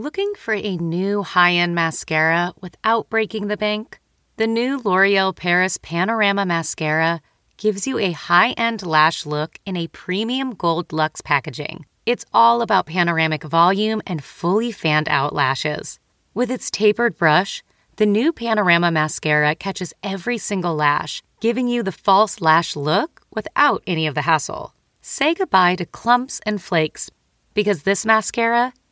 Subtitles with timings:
[0.00, 3.98] Looking for a new high end mascara without breaking the bank?
[4.36, 7.20] The new L'Oreal Paris Panorama Mascara
[7.56, 11.84] gives you a high end lash look in a premium gold luxe packaging.
[12.06, 15.98] It's all about panoramic volume and fully fanned out lashes.
[16.32, 17.64] With its tapered brush,
[17.96, 23.82] the new Panorama Mascara catches every single lash, giving you the false lash look without
[23.84, 24.74] any of the hassle.
[25.02, 27.10] Say goodbye to clumps and flakes
[27.52, 28.72] because this mascara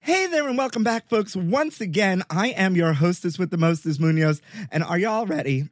[0.00, 1.36] Hey there, and welcome back, folks.
[1.36, 4.40] Once again, I am your hostess with the mostest, Munoz.
[4.70, 5.68] And are y'all ready?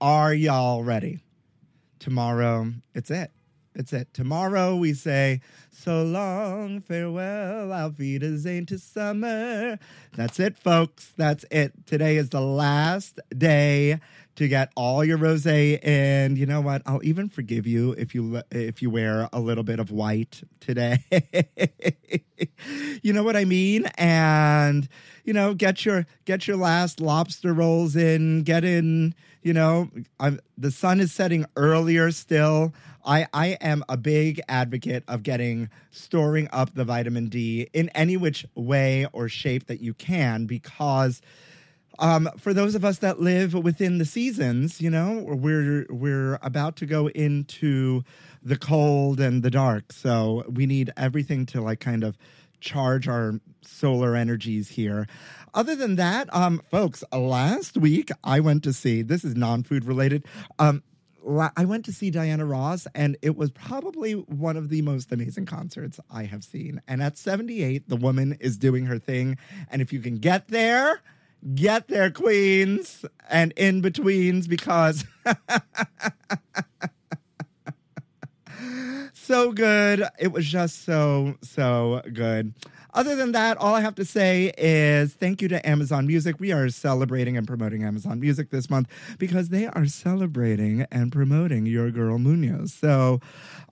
[0.00, 1.20] Are y'all ready?
[1.98, 3.30] Tomorrow, it's it.
[3.74, 4.12] It's it.
[4.12, 9.78] Tomorrow we say, so long, farewell, auf Wiedersehen to summer.
[10.16, 11.12] That's it, folks.
[11.16, 11.72] That's it.
[11.86, 14.00] Today is the last day
[14.36, 18.40] to get all your rosé and you know what i'll even forgive you if you
[18.50, 20.98] if you wear a little bit of white today.
[23.02, 23.86] You know what i mean?
[23.96, 24.88] And
[25.24, 30.40] you know get your get your last lobster rolls in get in you know I'm,
[30.56, 32.72] the sun is setting earlier still.
[33.04, 38.16] I, I am a big advocate of getting storing up the vitamin D in any
[38.18, 41.22] which way or shape that you can because
[42.00, 46.76] um, for those of us that live within the seasons, you know, we're we're about
[46.76, 48.02] to go into
[48.42, 52.16] the cold and the dark, so we need everything to like kind of
[52.60, 55.06] charge our solar energies here.
[55.52, 59.02] Other than that, um, folks, last week I went to see.
[59.02, 60.24] This is non-food related.
[60.58, 60.82] Um,
[61.56, 65.44] I went to see Diana Ross, and it was probably one of the most amazing
[65.44, 66.80] concerts I have seen.
[66.88, 69.36] And at 78, the woman is doing her thing.
[69.70, 71.02] And if you can get there,
[71.54, 75.04] get their queens and in betweens, because
[79.12, 80.04] so good.
[80.18, 82.54] It was just so, so good.
[82.92, 86.40] Other than that, all I have to say is thank you to Amazon Music.
[86.40, 91.66] We are celebrating and promoting Amazon Music this month because they are celebrating and promoting
[91.66, 92.72] your girl Munoz.
[92.72, 93.20] So,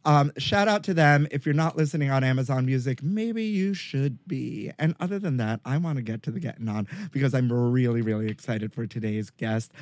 [0.05, 1.27] um, shout out to them.
[1.31, 4.71] If you're not listening on Amazon Music, maybe you should be.
[4.79, 8.01] And other than that, I want to get to the getting on because I'm really,
[8.01, 9.73] really excited for today's guest.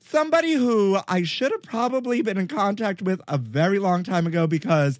[0.00, 4.46] Somebody who I should have probably been in contact with a very long time ago
[4.46, 4.98] because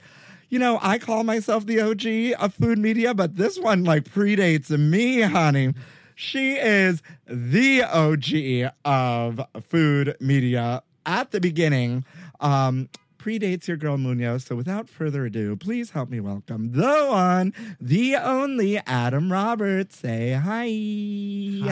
[0.49, 4.71] you know, I call myself the OG of food media, but this one like predates
[4.71, 5.75] me, honey.
[6.17, 12.05] She is the OG of food media at the beginning.
[12.41, 12.89] Um,
[13.25, 14.45] predates your girl Munoz.
[14.45, 19.99] So without further ado, please help me welcome the one, the only Adam Roberts.
[19.99, 20.69] Say hi.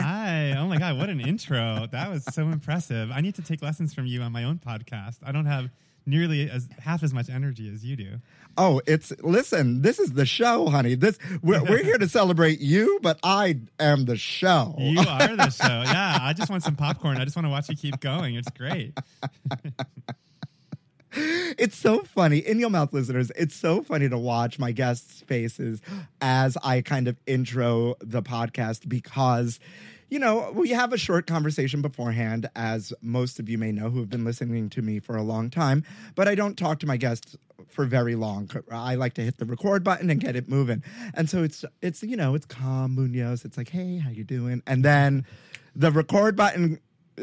[0.01, 0.55] Hi.
[0.57, 1.87] Oh my God, what an intro.
[1.91, 3.11] That was so impressive.
[3.11, 5.17] I need to take lessons from you on my own podcast.
[5.23, 5.69] I don't have
[6.05, 8.19] nearly as half as much energy as you do.
[8.57, 9.81] Oh, it's listen.
[9.81, 10.95] This is the show, honey.
[10.95, 14.75] This we're, we're here to celebrate you, but I am the show.
[14.77, 15.83] You are the show.
[15.85, 17.17] Yeah, I just want some popcorn.
[17.17, 18.35] I just want to watch you keep going.
[18.35, 18.97] It's great.
[21.15, 25.79] it's so funny in your mouth listeners it's so funny to watch my guests faces
[26.21, 29.59] as i kind of intro the podcast because
[30.13, 33.99] you know we have a short conversation beforehand as most of you may know who
[33.99, 35.83] have been listening to me for a long time
[36.13, 37.35] but i don't talk to my guests
[37.69, 38.49] for very long.
[38.71, 40.83] I like to hit the record button and get it moving.
[41.13, 43.45] And so it's it's you know it's calm munoz.
[43.45, 44.61] It's like hey how you doing?
[44.67, 45.25] And then
[45.75, 46.79] the record button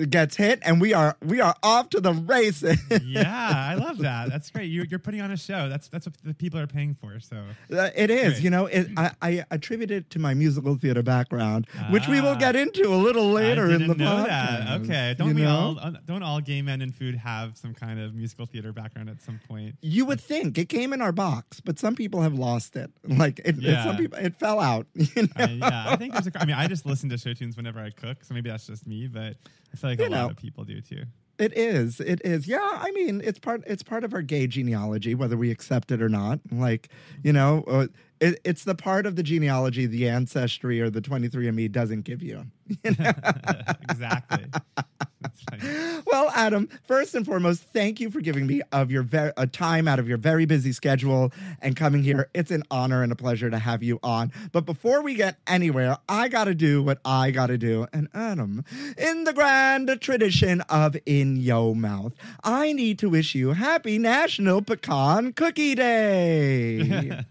[0.08, 2.78] gets hit, and we are we are off to the races.
[3.04, 4.28] yeah, I love that.
[4.30, 4.66] That's great.
[4.70, 5.68] You're, you're putting on a show.
[5.68, 7.18] That's that's what the people are paying for.
[7.20, 7.36] So
[7.76, 8.42] Uh, it is, Great.
[8.44, 8.66] you know.
[8.66, 12.34] It, I, I attribute it to my musical theater background, which we will Ah.
[12.38, 14.26] get into a little later in the know podcast.
[14.26, 14.80] that.
[14.82, 15.76] Okay, don't you we know?
[15.82, 15.92] all?
[16.06, 19.40] Don't all gay men in food have some kind of musical theater background at some
[19.48, 19.76] point?
[19.82, 22.90] You would think it came in our box, but some people have lost it.
[23.20, 24.86] Like it, it- some people, it fell out.
[24.94, 25.28] you know?
[25.36, 26.26] I, yeah, I think there's.
[26.28, 28.66] A, I mean, I just listen to show tunes whenever I cook, so maybe that's
[28.66, 29.08] just me.
[29.08, 29.36] But
[29.72, 30.22] I feel like You a know.
[30.22, 31.04] lot of people do too.
[31.38, 32.00] It is.
[32.00, 32.46] It is.
[32.46, 32.58] Yeah.
[32.62, 33.62] I mean, it's part.
[33.66, 36.40] It's part of our gay genealogy, whether we accept it or not.
[36.52, 36.90] Like,
[37.22, 37.86] you know, uh,
[38.20, 42.44] it, it's the part of the genealogy the ancestry or the 23andMe doesn't give you.
[42.84, 44.44] exactly.
[45.22, 46.02] That's funny.
[46.06, 49.88] Well, Adam, first and foremost, thank you for giving me of your ver- a time
[49.88, 52.28] out of your very busy schedule and coming here.
[52.34, 54.32] It's an honor and a pleasure to have you on.
[54.52, 57.86] But before we get anywhere, I got to do what I got to do.
[57.92, 58.64] And Adam,
[58.96, 62.12] in the grand tradition of In Yo Mouth,
[62.44, 67.24] I need to wish you happy National Pecan Cookie Day.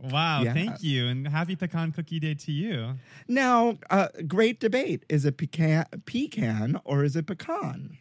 [0.00, 0.52] Wow, Yeah.
[0.54, 2.98] thank you, and happy pecan cookie day to you.
[3.26, 5.04] now, uh, great debate.
[5.08, 7.98] Is it pecan, pecan or is it pecan?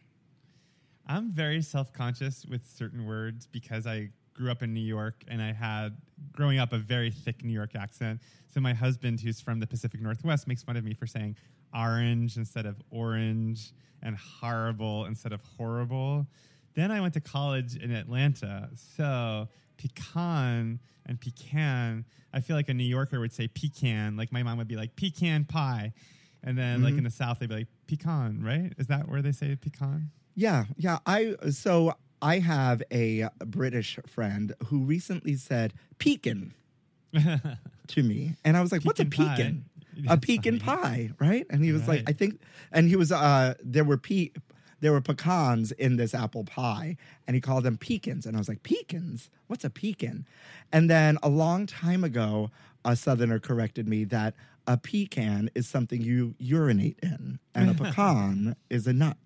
[1.08, 5.42] I'm very self conscious with certain words because I grew up in New York and
[5.42, 5.98] I had,
[6.34, 8.22] growing up, a very thick New York accent.
[8.54, 11.36] So my husband, who's from the Pacific Northwest, makes fun of me for saying
[11.74, 13.72] orange instead of orange
[14.04, 16.28] and horrible instead of horrible.
[16.76, 18.70] Then I went to college in Atlanta.
[18.76, 19.48] So
[19.78, 24.18] pecan and pecan, I feel like a New Yorker would say pecan.
[24.18, 25.94] Like my mom would be like pecan pie.
[26.44, 28.72] And then, like in the South, they'd be like pecan, right?
[28.78, 30.12] Is that where they say pecan?
[30.36, 31.00] Yeah, yeah.
[31.06, 36.54] I so I have a British friend who recently said pecan
[37.88, 39.66] to me, and I was like, "What's a Pecan
[39.96, 40.04] pie.
[40.06, 40.82] A That's pecan funny.
[40.82, 41.46] pie, right?
[41.50, 42.40] And he was like, "I think,"
[42.72, 44.30] and he was uh, there were pe-
[44.80, 46.98] there were pecans in this apple pie,
[47.28, 49.30] and he called them pecans, and I was like, "Pecans?
[49.48, 50.26] What's a pecan?"
[50.72, 52.52] And then a long time ago,
[52.86, 54.34] a Southerner corrected me that
[54.68, 59.18] a pecan is something you urinate in, and a pecan is a nut.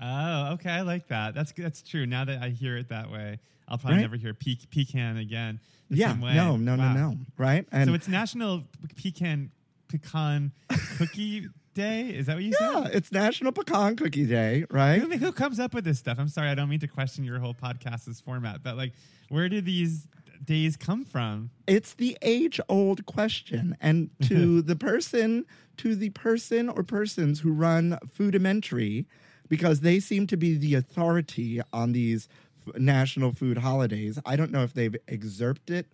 [0.00, 0.70] Oh, okay.
[0.70, 1.34] I like that.
[1.34, 2.06] That's that's true.
[2.06, 4.02] Now that I hear it that way, I'll probably Right?
[4.02, 5.60] never hear pe- pecan again.
[5.90, 6.34] the Yeah, same way.
[6.34, 6.92] no, no, Wow.
[6.94, 7.66] no, no, right?
[7.72, 8.64] And so it's National
[8.96, 9.50] Pecan
[9.88, 10.52] Pecan
[10.98, 11.48] Cookie
[11.78, 12.08] Day.
[12.08, 12.94] Is that what you yeah, said?
[12.94, 15.00] it's National Pecan Cookie Day, right?
[15.00, 16.18] Who, who comes up with this stuff?
[16.18, 18.92] I'm sorry, I don't mean to question your whole podcast's format, but like,
[19.28, 20.08] where do these
[20.44, 21.50] days come from?
[21.68, 25.46] It's the age-old question, and to the person,
[25.76, 29.06] to the person or persons who run Foodimentary,
[29.48, 32.28] because they seem to be the authority on these
[32.66, 34.18] f- national food holidays.
[34.26, 35.86] I don't know if they've excerpted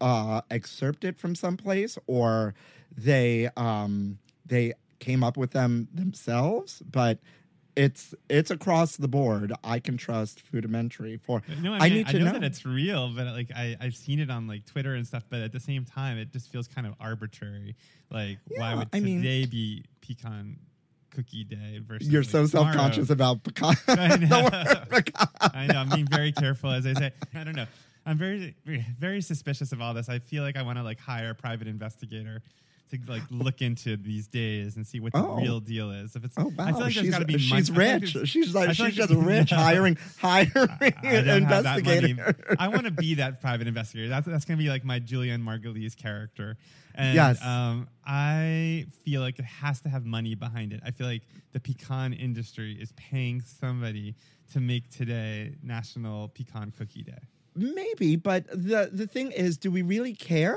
[0.00, 2.54] uh, excerpted from someplace or
[2.96, 7.18] they um, they came up with them themselves, but.
[7.78, 9.52] It's it's across the board.
[9.62, 11.42] I can trust Foodimentary for.
[11.60, 12.32] No, I, I mean, need to know, know.
[12.32, 15.24] that it's real, but like I, I've seen it on like Twitter and stuff.
[15.28, 17.76] But at the same time, it just feels kind of arbitrary.
[18.10, 20.56] Like, why Yeah, would I mean- today be pecan
[21.10, 22.72] cookie day versus You're like, so tomorrow?
[22.72, 23.74] self-conscious about pecan.
[23.88, 24.48] I know.
[24.88, 25.26] pecan.
[25.40, 25.78] I know.
[25.80, 27.12] I'm being very careful as I say.
[27.34, 27.66] I don't know.
[28.06, 28.56] I'm very,
[28.98, 30.08] very suspicious of all this.
[30.08, 32.40] I feel like I want to like hire a private investigator
[32.90, 35.36] to like look into these days and see what the Oh.
[35.36, 36.14] real deal is.
[36.14, 37.62] If it's, Oh I wow, feel like there's she's, got to be she's mon- I
[37.62, 38.28] feel like rich.
[38.30, 42.10] she's like she's like- just rich, hiring hiring I don't an have that money.
[42.10, 42.56] investigator.
[42.58, 44.08] I want to be that private investigator.
[44.08, 46.56] That's that's gonna be like my Julianna Margulies character.
[46.94, 47.44] And Yes.
[47.44, 50.80] um, I feel like it has to have money behind it.
[50.84, 54.14] I feel like the pecan industry is paying somebody
[54.52, 57.18] to make today National Pecan Cookie Day.
[57.54, 60.56] Maybe, but the the thing is, do we really care?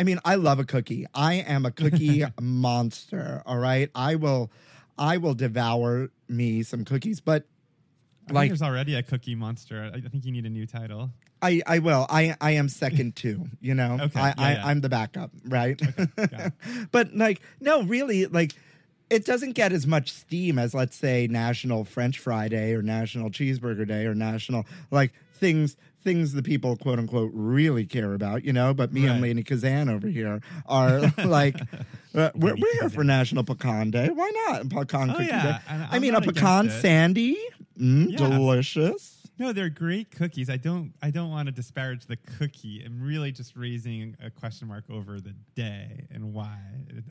[0.00, 1.04] I mean, I love a cookie.
[1.14, 3.42] I am a cookie monster.
[3.44, 4.50] All right, I will,
[4.96, 7.20] I will devour me some cookies.
[7.20, 7.44] But
[8.26, 9.90] I Like- think there's already a cookie monster.
[9.94, 11.10] I think you need a new title.
[11.42, 12.06] I, I will.
[12.08, 13.46] I, I am second too.
[13.60, 14.66] You know, Okay, I, yeah, I, yeah.
[14.66, 15.78] I'm the backup, right?
[16.18, 16.52] it.
[16.92, 18.52] but like, no, really, like,
[19.10, 23.28] it doesn't get as much steam as, let's say, National French Fry Day or National
[23.28, 28.44] Cheeseburger Day or National like things things the people quote unquote really care about.
[28.44, 31.56] You know, but me and Lady Kazan over here are like.
[32.12, 34.08] Uh, we're, we're here for National Pecan Day.
[34.08, 34.68] Why not?
[34.68, 35.86] Pecan Oh, Cookie yeah, Day.
[35.92, 37.38] I mean, a pecan sandy,
[37.80, 38.16] mm, Yeah.
[38.16, 39.19] delicious.
[39.40, 40.50] No, they're great cookies.
[40.50, 40.92] I don't.
[41.00, 42.82] I don't want to disparage the cookie.
[42.84, 46.58] I'm really just raising a question mark over the day and why.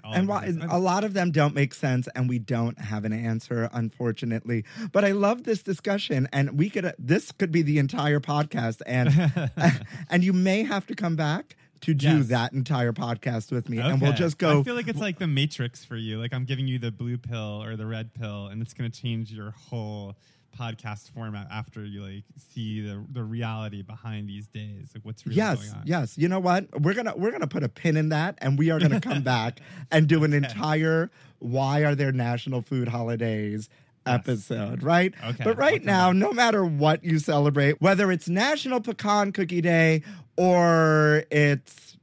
[0.03, 3.69] and why a lot of them don't make sense and we don't have an answer
[3.73, 8.19] unfortunately but i love this discussion and we could uh, this could be the entire
[8.19, 9.09] podcast and
[10.09, 12.27] and you may have to come back to do Yes.
[12.27, 14.59] that entire podcast with me, and we'll just go.
[14.59, 16.19] I feel like it's like the Matrix for you.
[16.19, 19.01] Like I'm giving you the blue pill or the red pill, and it's going to
[19.01, 20.15] change your whole
[20.57, 25.37] podcast format after you like see the the reality behind these days, like what's really
[25.37, 25.81] yes, going on.
[25.85, 26.17] yes.
[26.17, 26.67] You know what?
[26.81, 29.59] We're gonna we're gonna put a pin in that, and we are gonna come back
[29.91, 33.69] and do an entire "Why Are There National Food Holidays."
[34.05, 39.31] episode right Okay, but right now no matter what you celebrate whether it's national pecan
[39.31, 40.01] cookie day
[40.35, 41.97] or it's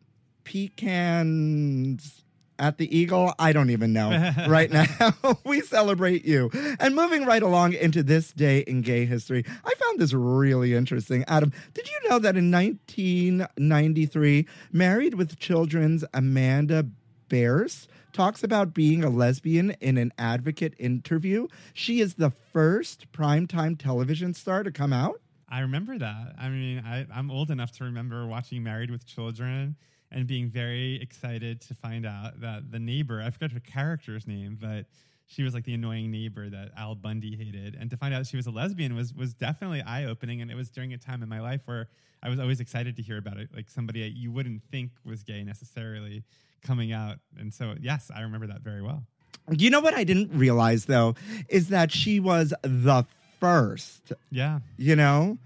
[0.45, 2.23] pecans
[2.58, 4.86] at the Eagle, I don't even know right now.
[5.44, 6.50] we celebrate you.
[6.80, 11.25] And moving right along into this day in gay history, I found this really interesting.
[11.28, 16.86] Adam, did you know that in 1993, Married with Children's Amanda
[17.28, 21.48] Bearse talks about being a lesbian in an advocate interview?
[21.75, 25.20] She is the first primetime television star to come out.
[25.48, 26.34] I remember that.
[26.38, 29.76] I mean, I, I'm old enough to remember watching Married with Children
[30.10, 34.58] and being very excited to find out that the neighbor, I forgot her character's name,
[34.60, 34.86] but
[35.26, 37.76] she was like the annoying neighbor that Al Bundy hated.
[37.78, 40.40] And to find out she was a lesbian was was definitely eye opening.
[40.40, 41.88] And it was during a time in my life where
[42.22, 45.42] I was always excited to hear about it, like somebody you wouldn't think was gay
[45.42, 46.22] necessarily
[46.62, 47.18] coming out.
[47.38, 49.02] And so, yes, I remember that very well.
[49.50, 51.14] You know what I didn't realize though
[51.48, 53.04] is that she was the
[53.40, 55.38] first, Yeah, you know?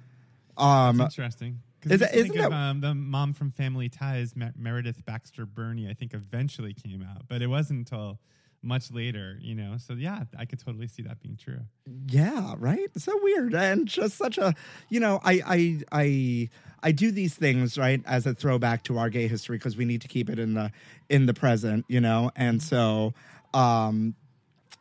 [0.56, 1.60] Um interesting.
[1.84, 5.88] Is that- isn't of, that- um, the mom from Family Ties, Mer- Meredith Baxter Birney,
[5.88, 8.18] I think eventually came out, but it wasn't until
[8.62, 9.76] much later, you know.
[9.78, 11.60] So yeah, I could totally see that being true.
[12.08, 12.88] Yeah, right.
[12.98, 14.54] So weird and just such a,
[14.90, 16.48] you know, I I I
[16.82, 20.02] I do these things right as a throwback to our gay history because we need
[20.02, 20.70] to keep it in the
[21.08, 23.14] in the present, you know, and so,
[23.54, 24.14] um,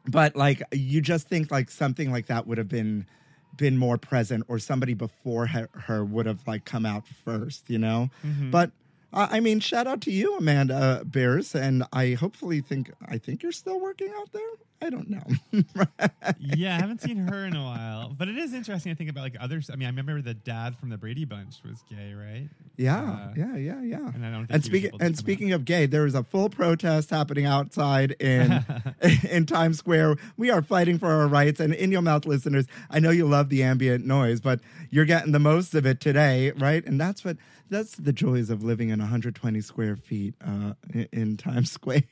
[0.08, 3.06] but like you just think like something like that would have been
[3.60, 7.78] been more present or somebody before her, her would have like come out first, you
[7.78, 8.50] know, mm-hmm.
[8.50, 8.72] but.
[9.12, 13.42] Uh, I mean, shout out to you, Amanda Bearse, and I hopefully think I think
[13.44, 14.42] you're still working out there.
[14.82, 15.24] I don't know.
[16.40, 19.24] yeah, I haven't seen her in a while, but it is interesting to think about
[19.24, 19.70] like others.
[19.70, 22.48] I mean, I remember the dad from the Brady Bunch was gay, right?
[22.78, 24.12] Yeah, Uh, yeah, yeah, yeah.
[24.14, 27.46] and I don't and speaking and speaking of gay, there is a full protest happening
[27.46, 28.64] outside in
[29.30, 30.16] in Times Square.
[30.38, 31.60] We are fighting for our rights.
[31.60, 34.62] And in your mouth, listeners, I know you love the ambient noise, but
[34.92, 36.86] you're getting the most of it today, right?
[36.86, 37.36] And that's what
[37.70, 40.74] that's the joys of living in 120 square feet uh,
[41.12, 42.04] in, Times Square.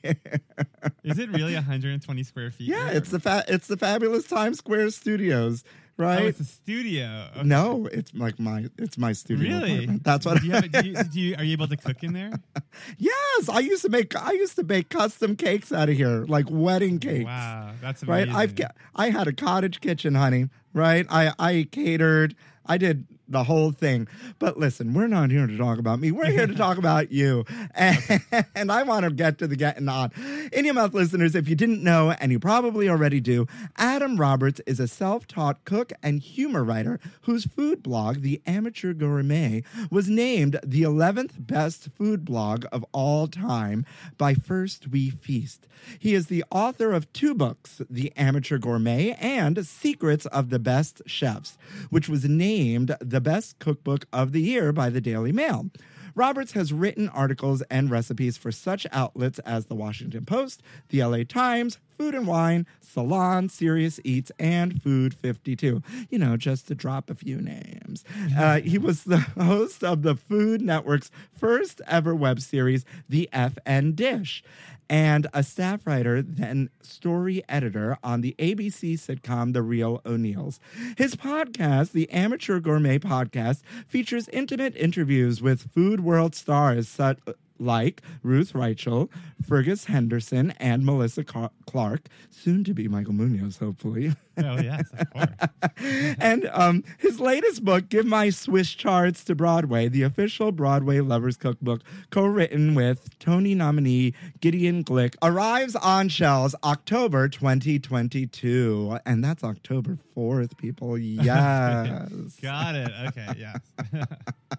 [1.04, 2.68] Is it really 120 square feet?
[2.68, 5.64] yeah, it's the fa- it's the fabulous Times Square studios,
[6.00, 6.24] Oh, right?
[6.26, 7.26] it's a studio.
[7.36, 7.42] Okay.
[7.46, 9.48] no, it's like my it's my studio.
[9.58, 9.72] Really?
[9.74, 10.04] apartment.
[10.04, 12.02] That's what Do you have a- do you, do you, are you able to cook
[12.02, 12.30] in there?
[12.96, 16.46] Yes, I used to make I used to make custom cakes out of here, like
[16.48, 17.24] wedding cakes.
[17.24, 18.28] Wow, that's Right?
[18.28, 20.48] I've got I had a cottage kitchen, honey.
[20.72, 21.04] Right?
[21.10, 22.36] I I catered.
[22.66, 24.08] I did the whole thing.
[24.38, 26.10] But listen, we're not here to talk about me.
[26.10, 27.44] We're here to talk about you.
[27.74, 28.22] And,
[28.54, 30.12] and I want to get to the getting on.
[30.52, 34.60] In your mouth listeners, if you didn't know, and you probably already do, Adam Roberts
[34.66, 40.58] is a self-taught cook and humor writer whose food blog, The Amateur Gourmet, was named
[40.64, 43.84] the 11th best food blog of all time
[44.16, 45.66] by First We Feast.
[45.98, 51.02] He is the author of two books, The Amateur Gourmet and Secrets of the Best
[51.06, 51.56] Chefs,
[51.90, 55.70] which was named the best cookbook of the year by the Daily Mail.
[56.14, 61.22] Roberts has written articles and recipes for such outlets as the Washington Post, the LA
[61.22, 65.82] Times, Food and Wine, Salon, Serious Eats, and Food 52.
[66.10, 68.04] You know, just to drop a few names.
[68.36, 73.96] Uh, he was the host of the Food Network's first ever web series, The FN
[73.96, 74.44] Dish,
[74.88, 80.60] and a staff writer, then story editor on the ABC sitcom The Real O'Neills.
[80.96, 87.18] His podcast, the Amateur Gourmet Podcast, features intimate interviews with food world stars such
[87.58, 89.08] like Ruth Reichl,
[89.46, 94.12] Fergus Henderson, and Melissa Clark, soon to be Michael Munoz, hopefully.
[94.38, 96.16] Oh yes, of course.
[96.20, 101.36] and um, his latest book, Give My Swiss Chard to Broadway, the official Broadway Lovers
[101.36, 108.98] Cookbook, co written with Tony nominee Gideon Glick, arrives on shelves October 2022.
[109.04, 110.98] And that's October 4th, people.
[111.08, 112.36] Yes.
[112.40, 112.90] Got it.
[113.08, 113.26] Okay.
[113.36, 113.60] Yes.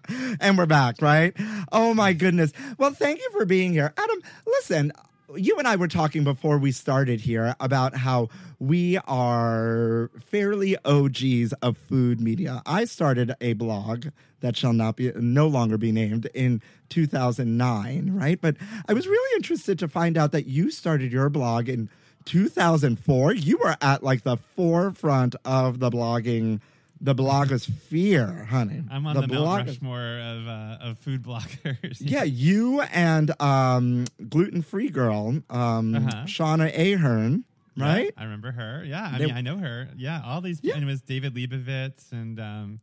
[0.40, 1.34] and we're back, right?
[1.72, 2.52] Oh my goodness.
[2.78, 3.92] Well, thank you for being here.
[3.96, 4.92] Adam, listen,
[5.36, 11.52] you and I were talking before we started here about how we are fairly OGs
[11.62, 12.62] of food media.
[12.66, 14.06] I started a blog
[14.40, 18.40] that shall not be no longer be named in 2009, right?
[18.40, 18.56] But
[18.88, 21.88] I was really interested to find out that you started your blog in
[22.24, 23.32] 2004.
[23.34, 26.60] You were at like the forefront of the blogging
[27.00, 28.82] the blogosphere, honey.
[28.90, 31.96] I'm on the, Mount blog- Rushmore of uh, of food bloggers.
[32.00, 36.24] Yeah, you and um, gluten free girl, um, Uh-huh.
[36.26, 38.14] Shauna Ahern, Yeah, right?
[38.16, 38.84] I remember her.
[38.84, 39.88] Yeah, I They- mean, I know her.
[39.96, 40.60] Yeah, all these.
[40.62, 40.74] Yeah.
[40.74, 42.80] And it was David Lebovitz and um,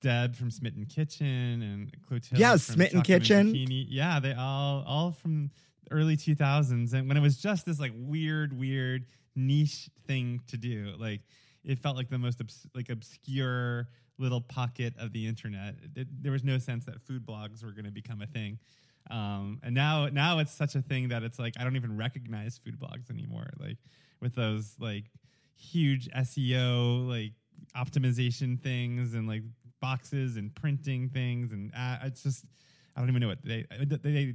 [0.00, 1.26] Deb from Smitten Kitchen
[1.62, 2.38] and Clotilde.
[2.40, 3.52] Yeah, Smitten Chocolate Kitchen.
[3.90, 5.50] Yeah, they all all from
[5.90, 10.94] early 2000s, and when it was just this like weird, weird niche thing to do,
[10.98, 11.20] like
[11.68, 15.76] it felt like the most obs- like obscure little pocket of the internet.
[15.94, 18.58] It- there was no sense that food blogs were going to become a thing.
[19.10, 22.58] Um, and now, now it's such a thing that it's like I don't even recognize
[22.58, 23.50] food blogs anymore.
[23.60, 23.76] Like
[24.20, 25.04] with those like
[25.54, 27.32] huge SEO like
[27.76, 29.42] optimization things and like
[29.80, 32.44] boxes and printing things and uh, it's just
[32.96, 34.34] I don't even know what they they they,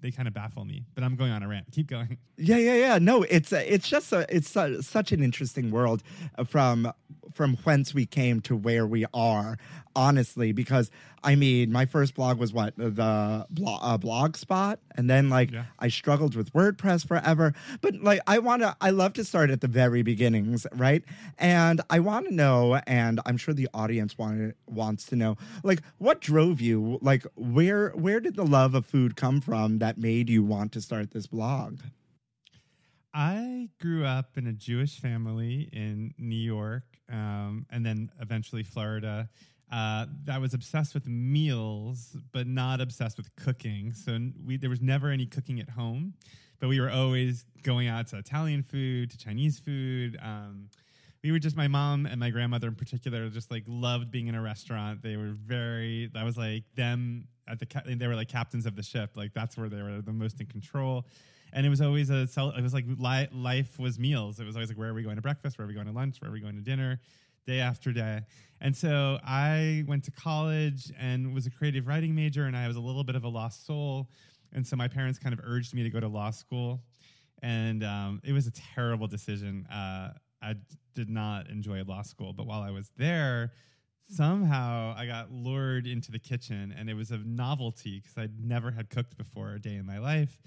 [0.00, 0.84] they kind of baffle me.
[0.94, 1.66] But I'm going on a rant.
[1.72, 2.18] Keep going.
[2.42, 2.98] Yeah, yeah, yeah.
[2.98, 6.02] No, it's uh, it's just a, it's su- such an interesting world
[6.38, 6.90] uh, from
[7.34, 9.58] from whence we came to where we are.
[9.94, 10.90] Honestly, because
[11.22, 15.50] I mean, my first blog was what the blog, uh, blog spot, and then like
[15.50, 15.64] Yeah.
[15.80, 17.52] I struggled with WordPress forever.
[17.82, 21.04] But like, I want to, I love to start at the very beginnings, right?
[21.38, 25.82] And I want to know, and I'm sure the audience want, wants to know, like,
[25.98, 26.98] what drove you?
[27.02, 30.80] Like, where where did the love of food come from that made you want to
[30.80, 31.80] start this blog?
[33.12, 39.28] I grew up in a Jewish family in New York, um, and then eventually Florida.
[39.72, 43.92] Uh, that was obsessed with meals, but not obsessed with cooking.
[43.92, 46.14] So we there was never any cooking at home,
[46.58, 50.18] but we were always going out to Italian food, to Chinese food.
[50.22, 50.68] Um,
[51.22, 54.34] we were just my mom and my grandmother in particular just like loved being in
[54.34, 55.02] a restaurant.
[55.02, 58.76] They were very that was like them at the ca- they were like captains of
[58.76, 59.10] the ship.
[59.16, 61.06] Like that's where they were the most in control.
[61.52, 64.38] And it was always a cel- it was like li- life was meals.
[64.38, 65.58] It was always like where are we going to breakfast?
[65.58, 66.20] Where are we going to lunch?
[66.20, 67.00] Where are we going to dinner?
[67.46, 68.20] Day after day.
[68.60, 72.76] And so I went to college and was a creative writing major and I was
[72.76, 74.10] a little bit of a lost soul.
[74.52, 76.82] And so my parents kind of urged me to go to law school
[77.42, 79.66] and um, it was a terrible decision.
[79.66, 80.54] Uh, I
[80.94, 83.52] did not enjoy law school, but while I was there,
[84.10, 88.70] somehow I got lured into the kitchen, and it was a novelty because I'd never
[88.70, 90.38] had cooked before a day in my life.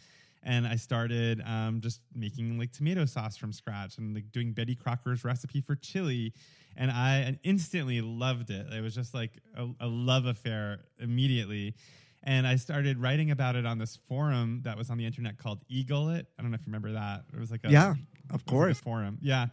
[0.45, 4.75] And I started um, just making like tomato sauce from scratch and like doing Betty
[4.75, 6.33] Crocker's recipe for chili.
[6.75, 8.65] And I and instantly loved it.
[8.73, 11.75] It was just like a, a love affair immediately.
[12.23, 15.59] And I started writing about it on this forum that was on the internet called
[15.69, 16.25] eGullet.
[16.37, 17.23] I don't know if you remember that.
[17.33, 17.97] It was like a Yeah, of it
[18.29, 18.79] was like a course.
[18.81, 19.19] forum.
[19.21, 19.47] Yeah.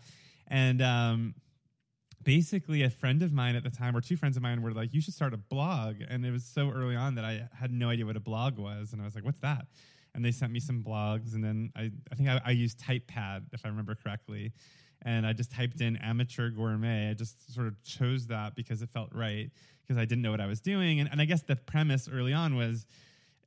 [0.48, 1.34] And um,
[2.22, 4.92] basically, a friend of mine at the time, or two friends of mine, were like,
[4.92, 7.88] "You should start a blog." And it was so early on that I had no
[7.88, 9.66] idea what a blog was, and I was like, "What's that?"
[10.14, 13.46] And they sent me some blogs, and then I, I think I, I used TypePad
[13.52, 14.52] if I remember correctly,
[15.02, 17.10] and I just typed in amateur gourmet.
[17.10, 19.50] I just sort of chose that because it felt right
[19.82, 22.32] because I didn't know what I was doing, and, and I guess the premise early
[22.32, 22.86] on was.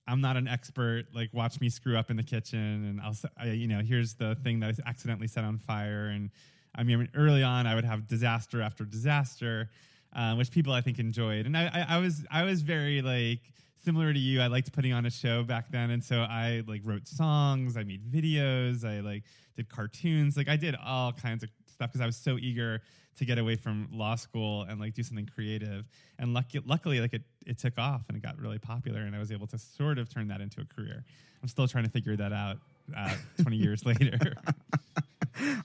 [0.05, 1.05] I'm not an expert.
[1.15, 4.35] Like, watch me screw up in the kitchen, and I'll, I, you know, here's the
[4.35, 6.07] thing that I accidentally set on fire.
[6.07, 6.29] And
[6.75, 9.69] I mean, early on, I would have disaster after disaster,
[10.15, 11.45] uh, which people I think enjoyed.
[11.45, 13.39] And I, I, I was, I was very like
[13.83, 14.41] similar to you.
[14.41, 17.83] I liked putting on a show back then, and so I like wrote songs, I
[17.83, 19.23] made videos, I like
[19.55, 22.81] did cartoons, like I did all kinds of stuff because I was so eager
[23.17, 25.85] to get away from law school and like do something creative.
[26.17, 29.19] And lucky, luckily, like it, it took off and it got really popular, and I
[29.19, 31.03] was able to sort of turn that into a career.
[31.41, 32.57] I'm still trying to figure that out
[32.95, 34.35] uh, 20 years later.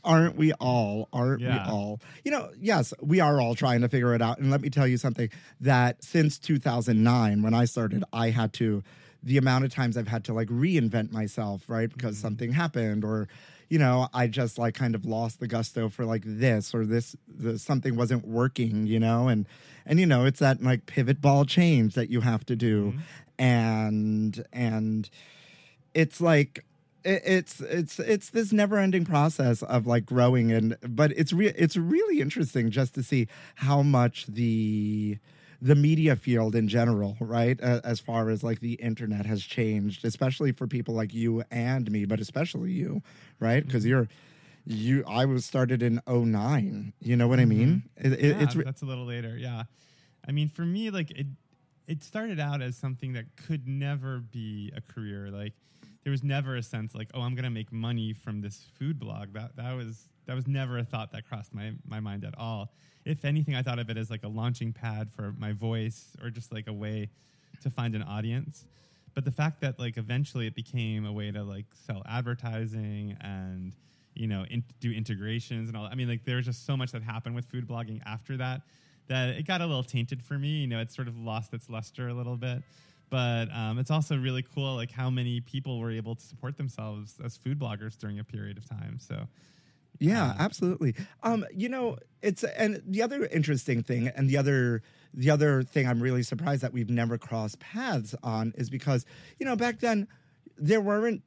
[0.04, 1.09] Aren't we all?
[1.12, 1.64] Aren't Yeah.
[1.66, 2.00] we all?
[2.24, 4.38] You know, yes, we are all trying to figure it out.
[4.38, 8.83] And let me tell you something that since 2009, when I started, I had to,
[9.22, 11.92] the amount of times I've had to like reinvent myself, right?
[11.92, 12.22] Because Mm-hmm.
[12.22, 13.28] something happened or,
[13.68, 17.14] you know, I just like kind of lost the gusto for like this or this,
[17.28, 19.28] the, something wasn't working, you know?
[19.28, 19.46] And,
[19.85, 22.92] and, you know, it's that like pivot ball change that you have to do.
[22.92, 23.00] Mm-hmm.
[23.40, 25.11] And, and,
[25.94, 26.64] it's like
[27.09, 31.77] it- it's it's it's this never-ending process of like growing and but it's re- it's
[31.77, 35.18] really interesting just to see how much the
[35.61, 40.05] the media field in general right uh, as far as like the internet has changed
[40.05, 43.03] especially for people like you and me but especially you
[43.40, 43.90] right because Mm-hmm.
[43.90, 44.09] you're
[44.71, 48.55] you i was started in 09 you know what i mean it, it- yeah, it's
[48.55, 49.37] re- that's a little later.
[49.37, 49.62] Yeah,
[50.29, 51.27] I mean, for me, like it,
[51.87, 55.31] it started out as something that could never be a career.
[55.31, 55.55] Like
[56.09, 59.35] there was never a sense like, oh, I'm gonna make money from this food blog.
[59.35, 62.73] That that was that was never a thought that crossed my my mind at all.
[63.05, 66.31] If anything, I thought of it as like a launching pad for my voice, or
[66.31, 67.11] just like a way
[67.61, 68.64] to find an audience.
[69.12, 73.77] But the fact that like eventually it became a way to like sell advertising and
[74.14, 75.85] you know in, do integrations and all.
[75.85, 78.62] I mean, like there was just so much that happened with food blogging after that
[79.09, 80.49] that it got a little tainted for me.
[80.49, 82.62] You know, it sort of lost its luster a little bit.
[83.11, 87.14] But um, it's also really cool, like how many people were able to support themselves
[87.25, 88.99] as food bloggers during a period of time.
[88.99, 89.27] So
[89.99, 90.94] Yeah, Uh, absolutely.
[91.23, 94.83] Um, you know, it's and the other interesting thing, and the other
[95.14, 99.07] the other thing I'm really surprised that we've never crossed paths on is because
[99.38, 100.07] you know back then
[100.57, 101.23] there weren't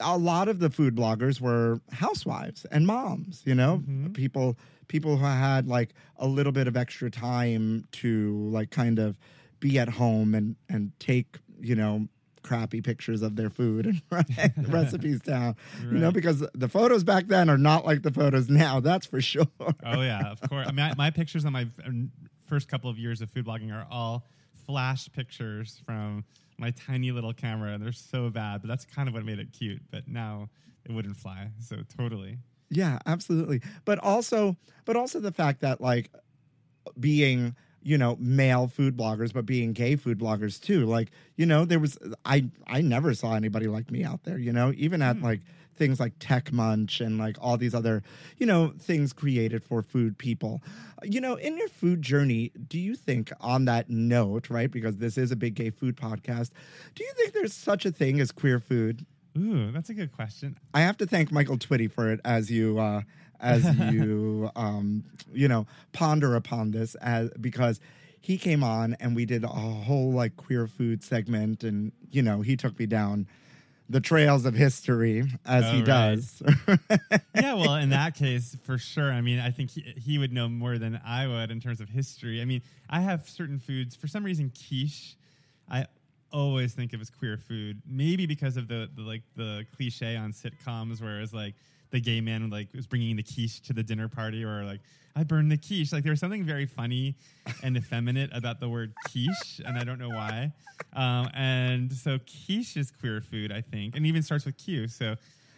[0.00, 3.42] a lot of the food bloggers were housewives and moms.
[3.44, 4.56] You know, people
[4.88, 9.18] people who had like a little bit of extra time to like kind of
[9.60, 12.08] be at home and and take you know
[12.42, 14.26] crappy pictures of their food and write
[14.68, 18.78] recipes down you know because the photos back then are not like the photos now
[18.78, 19.46] that's for sure
[19.84, 20.66] Oh yeah, of course.
[20.68, 22.10] I mean, I, my pictures on my um,
[22.46, 24.24] first couple of years of food blogging are all
[24.66, 26.24] flash pictures from
[26.58, 27.78] my tiny little camera.
[27.78, 29.82] They're so bad, but that's kind of what made it cute.
[29.90, 30.48] But now
[30.84, 31.50] it wouldn't fly.
[31.60, 32.38] So totally.
[32.70, 33.60] Yeah, absolutely.
[33.84, 36.10] But also, but also the fact that like
[36.98, 37.54] being
[37.86, 40.86] you know male food bloggers, but being gay food bloggers too.
[40.86, 44.38] Like you know, there was I I never saw anybody like me out there.
[44.38, 45.40] You know, even at like
[45.76, 48.02] things like Tech Munch and like all these other
[48.38, 50.60] you know things created for food people.
[51.04, 54.70] You know, in your food journey, do you think on that note, right?
[54.70, 56.50] Because this is a big gay food podcast.
[56.96, 59.06] Do you think there's such a thing as queer food?
[59.38, 60.58] Ooh, that's a good question.
[60.72, 63.02] I have to thank Michael Twitty for it as you uh,
[63.40, 67.80] as you um, you know ponder upon this as because
[68.20, 72.40] he came on and we did a whole like queer food segment and you know
[72.40, 73.26] he took me down
[73.88, 76.18] the trails of history as Oh, he right.
[76.18, 76.42] does.
[77.34, 79.12] yeah, well, in that case, for sure.
[79.12, 81.88] I mean, I think he, he would know more than I would in terms of
[81.88, 82.40] history.
[82.40, 83.94] I mean, I have certain foods.
[83.94, 85.16] For some reason, quiche,
[85.70, 85.86] I
[86.32, 87.80] always think of as queer food.
[87.86, 91.54] Maybe because of the, the like the cliche on sitcoms, where it's like
[91.90, 94.80] the gay man like was bringing the quiche to the dinner party, or like
[95.14, 95.92] I burned the quiche.
[95.92, 97.16] Like there was something very funny
[97.62, 100.52] and effeminate about the word quiche, and I don't know why.
[100.94, 104.88] Um, and so quiche is queer food, I think, and even starts with Q.
[104.88, 105.14] So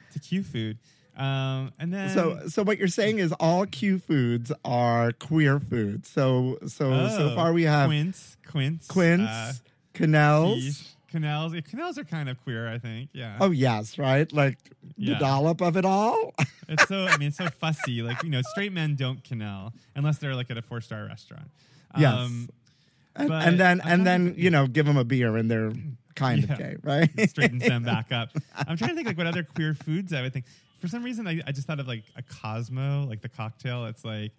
[0.07, 0.79] it's a Q food.
[1.17, 6.09] Um, and then so so what you're saying is all Q foods are queer foods.
[6.09, 9.53] So so so Oh, far we have quince, quince, Quince, uh,
[9.95, 10.55] Quenelles.
[10.55, 11.53] quiche, quenelles.
[11.69, 13.11] Quenelles are kind of queer, I think.
[13.13, 13.37] Yeah.
[13.41, 14.31] Oh yes, right?
[14.33, 14.59] Like
[14.97, 15.15] Yeah.
[15.15, 16.35] the dollop of it all.
[16.71, 18.03] It's so I mean, it's so fussy.
[18.03, 21.51] Like you know, straight men don't quenelle unless they're like at a four star restaurant.
[21.97, 22.13] Yes.
[22.13, 22.51] Um,
[23.17, 25.73] and, and then I'm and then you know give them a beer and they're
[26.15, 26.53] kind Yeah.
[26.53, 27.11] of gay, right?
[27.31, 28.29] straightens them back up.
[28.55, 30.45] I'm trying to think like what other queer foods I would think.
[30.79, 33.87] For some reason, I, I just thought of like a Cosmo, like the cocktail.
[33.87, 34.33] It's like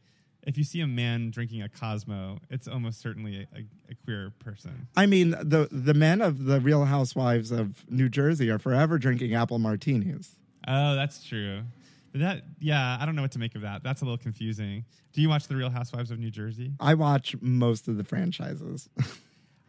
[0.50, 4.34] if you see a man drinking a Cosmo, it's almost certainly a, a, a queer
[4.40, 4.88] person.
[4.98, 9.36] I mean, the the men of the Real Housewives of New Jersey are forever drinking
[9.36, 10.38] apple martinis.
[10.68, 11.62] Oh, that's true.
[12.16, 13.84] That, yeah, I don't know what to make of that.
[13.84, 14.84] That's a little confusing.
[15.14, 16.74] Do you watch The Real Housewives of New Jersey?
[16.80, 18.90] I watch most of the franchises.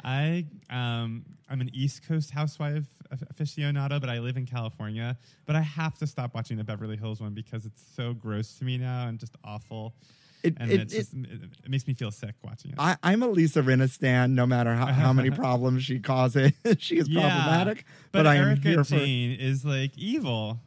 [0.02, 2.86] I um I'm an East Coast housewife
[3.34, 5.18] aficionado, but I live in California.
[5.44, 8.64] But I have to stop watching the Beverly Hills one because it's so gross to
[8.64, 9.94] me now and just awful.
[10.42, 11.28] It- and it- it's just, it,
[11.64, 12.76] it makes me feel sick watching it.
[12.78, 16.52] I, I'm a Lisa Rinna stan, no matter how, how many problems she causes.
[16.78, 18.96] she is problematic, but, but, I am Erika here for.
[18.96, 20.58] Jayne is like evil.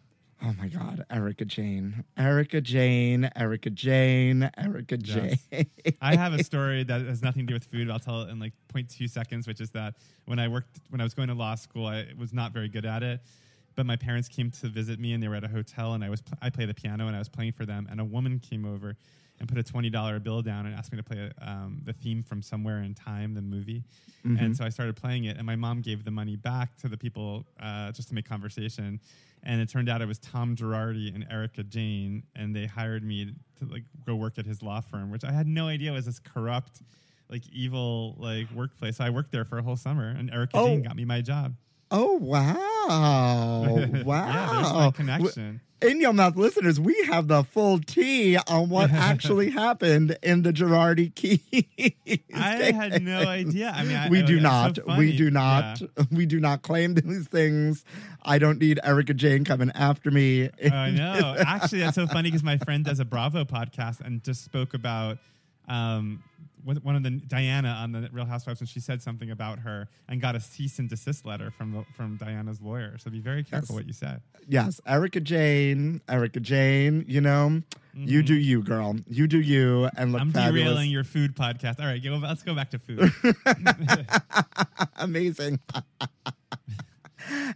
[0.46, 5.40] Oh my God, Erika Jayne, Erika Jayne, Erika Jayne, Erika Jayne.
[5.52, 5.66] Yes.
[6.02, 7.90] I have a story that has nothing to do with food.
[7.90, 9.94] I'll tell it in like 0.2 seconds, which is that
[10.26, 12.86] when I worked, when I was going to law school, I was not very good
[12.86, 13.22] at it.
[13.76, 16.10] But my parents came to visit me, and they were at a hotel, and I
[16.10, 18.66] was I play the piano, and I was playing for them, and a woman came
[18.66, 18.98] over
[19.40, 22.22] and put a twenty dollar bill down and asked me to play um, the theme
[22.24, 23.84] from Somewhere in Time, the movie.
[24.26, 26.96] And so I started playing it, and my mom gave the money back to the
[26.96, 29.02] people uh, just to make conversation.
[29.44, 33.34] And it turned out it was Tom Girardi and Erika Jayne, and they hired me
[33.60, 36.20] to like go work at his law firm, which I had no idea was this
[36.20, 36.82] corrupt,
[37.30, 38.96] like evil, like workplace.
[38.98, 40.68] So I worked there for a whole summer, and Erika Oh.
[40.68, 41.56] Jayne got me my job.
[41.96, 42.88] Oh wow!
[44.04, 44.26] Wow!
[44.28, 45.62] yeah, there's my connection.
[45.84, 50.54] In your mouth, listeners, we have the full tea on what actually happened in the
[50.54, 52.24] Girardi Keese.
[52.34, 53.74] I had no idea.
[53.76, 54.50] I mean, I, we I- do it's so
[54.88, 54.98] not.
[54.98, 55.82] we do not.
[56.12, 57.84] We do not claim these things.
[58.24, 60.50] I don't need Erika Jayne coming after me.
[60.72, 61.36] I know.
[61.46, 65.18] Actually, that's so funny because my friend does a Bravo podcast and just spoke about
[65.68, 66.24] um,
[66.66, 70.22] one of the Diana on the Real Housewives, and she said something about her and
[70.22, 72.98] got a cease and desist letter from the, from Diana's lawyer.
[73.00, 73.80] So be very careful Yes.
[73.82, 74.16] what you say.
[74.48, 76.00] yes, Erika Jayne.
[76.08, 77.04] Erika Jayne.
[77.08, 77.62] You know,
[77.94, 78.96] you do you, girl.
[79.10, 80.30] You do you, and look Mm-hmm.
[80.30, 80.64] I'm fabulous.
[80.70, 81.80] derailing your food podcast.
[81.82, 83.12] All right, let's go back to food.
[84.98, 85.60] Amazing.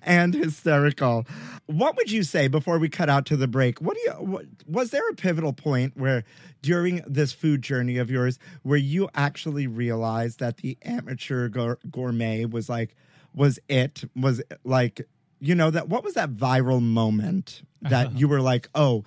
[0.02, 1.26] and hysterical.
[1.66, 3.80] What would you say before we cut out to the break?
[3.80, 6.24] What do you what, was there a pivotal point where
[6.62, 12.46] during this food journey of yours where you actually realized that the amateur gour- gourmet
[12.46, 12.96] was like
[13.34, 15.08] was it was like
[15.40, 19.04] you know that what was that viral moment that you were like, "Oh,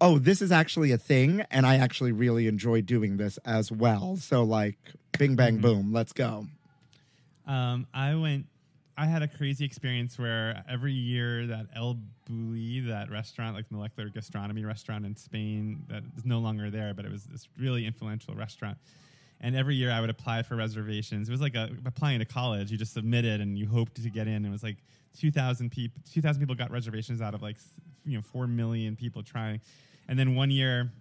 [0.00, 4.16] oh, this is actually a thing and I actually really enjoy doing this as well."
[4.16, 4.78] So like
[5.18, 6.46] bing bang boom, let's go.
[7.46, 8.46] Um, I went.
[8.96, 11.98] I had a crazy experience where every year that El
[12.30, 17.04] Bulli, that restaurant, like molecular gastronomy restaurant in Spain, that is no longer there, but
[17.04, 18.78] it was this really influential restaurant.
[19.40, 21.28] And every year I would apply for reservations.
[21.28, 22.70] It was like a, applying to college.
[22.70, 24.44] You just submitted and you hoped to get in.
[24.44, 24.76] It was like
[25.18, 26.00] 2,000 people.
[26.12, 27.56] 2,000 people got reservations out of like
[28.06, 29.60] you know four million people trying.
[30.08, 30.92] And then one year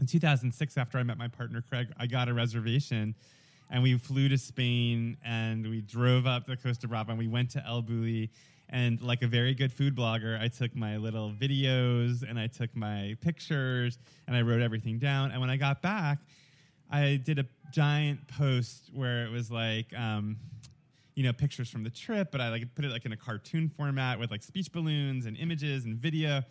[0.00, 3.14] in 2006 after i met my partner craig i got a reservation
[3.70, 7.50] and we flew to spain and we drove up the costa brava and we went
[7.50, 8.28] to el bulli.
[8.72, 12.74] And like a very good food blogger i took my little videos and i took
[12.76, 15.30] my pictures and i wrote everything down.
[15.30, 16.18] And when i got back
[16.90, 20.36] i did a giant post where it was like um,
[21.14, 23.68] you know pictures from the trip but i like put it like in a cartoon
[23.68, 26.42] format with like speech balloons and images and video.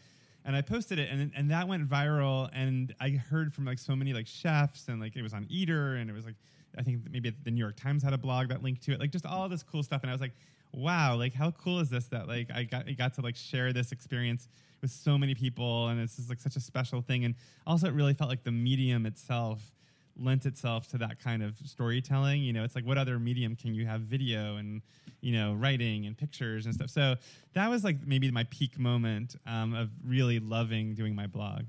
[0.46, 2.50] And I posted it, and and that went viral.
[2.54, 5.96] And I heard from like so many like chefs, and like it was on Eater,
[5.98, 6.36] and it was like
[6.78, 9.12] I think maybe the New York Times had a blog that linked to it, like
[9.12, 10.02] just all this cool stuff.
[10.02, 10.34] And I was like,
[10.72, 13.74] wow, like how cool is this that like I got I got to like share
[13.74, 14.48] this experience
[14.82, 17.26] with so many people, and it's just like such a special thing.
[17.26, 17.36] And
[17.68, 19.62] also, it really felt like the medium itself
[20.22, 22.42] lent itself to that kind of storytelling.
[22.42, 24.82] You know, it's like what other medium can you have video and
[25.22, 26.90] you know writing and pictures and stuff.
[26.90, 27.16] So
[27.54, 31.64] that was like maybe my peak moment um, of really loving doing my blog.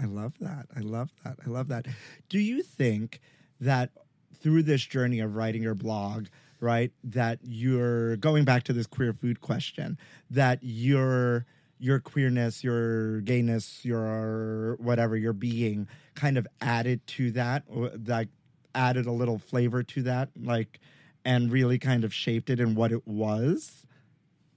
[0.00, 0.66] I love that.
[0.74, 1.36] I love that.
[1.44, 1.86] I love that.
[2.30, 3.20] Do you think
[3.60, 3.90] that
[4.34, 6.26] through this journey of writing your blog,
[6.60, 9.98] right, that you're going back to this queer food question,
[10.30, 11.46] that your
[11.78, 17.64] your queerness, your gayness, your whatever, your being kind of added to that,
[18.06, 18.28] like
[18.74, 20.78] added a little flavor to that, like,
[21.24, 23.86] and really kind of shaped it in what it was?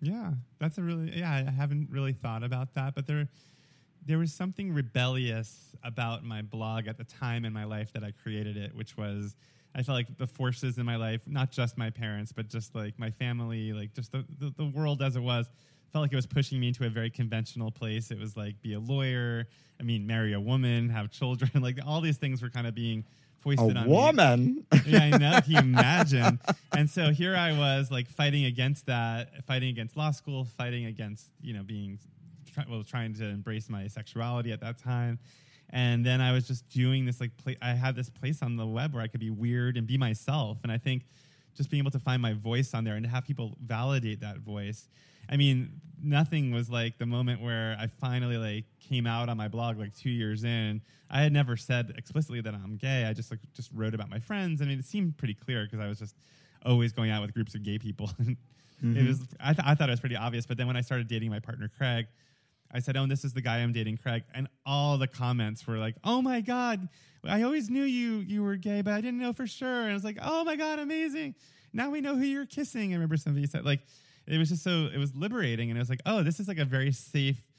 [0.02, 1.46] Yeah, that's a really yeah.
[1.48, 3.28] I haven't really thought about that, but there
[4.06, 8.12] there was something rebellious about my blog at the time in my life that I
[8.12, 9.36] created it, which was
[9.76, 12.98] I felt like the forces in my life, not just my parents, but just like
[13.00, 15.50] my family, like just the, the, the world as it was,
[15.92, 18.12] felt like it was pushing me into a very conventional place.
[18.12, 19.48] It was like be a lawyer,
[19.80, 23.04] I mean, marry a woman, have children, like all these things were kind of being
[23.40, 24.66] foisted A on me woman.
[24.86, 25.40] yeah, I know.
[25.42, 26.40] Can you imagine?
[26.72, 31.30] and so here I was, like fighting against that, fighting against law school, fighting against
[31.42, 32.00] you know being,
[32.70, 35.20] well, trying to embrace my sexuality at that time.
[35.74, 38.66] And then I was just doing this like pla- I had this place on the
[38.66, 40.60] web where I could be weird and be myself.
[40.62, 41.08] And I think
[41.56, 44.38] just being able to find my voice on there and to have people validate that
[44.38, 44.88] voice.
[45.30, 49.48] I mean, nothing was like the moment where I finally like came out on my
[49.48, 50.80] blog like two years in.
[51.10, 53.06] I had never said explicitly that I'm gay.
[53.06, 54.62] I just like just wrote about my friends.
[54.62, 56.16] I mean, it seemed pretty clear because I was just
[56.64, 58.12] always going out with groups of gay people.
[58.84, 59.08] It mm-hmm.
[59.08, 60.46] was I, th- I thought it was pretty obvious.
[60.46, 62.06] But then when I started dating my partner Craig,
[62.74, 65.66] I said, "Oh, and this is the guy I'm dating, Craig," and all the comments
[65.68, 66.90] were like, "Oh my god,
[67.24, 69.94] I always knew you you were gay, but I didn't know for sure." And I
[69.94, 71.36] was like, "Oh my god, amazing!
[71.72, 73.82] Now we know who you're kissing." I remember somebody said like,
[74.28, 76.58] it was just so it was liberating, and it was like, "Oh, this is like
[76.58, 77.50] a very safe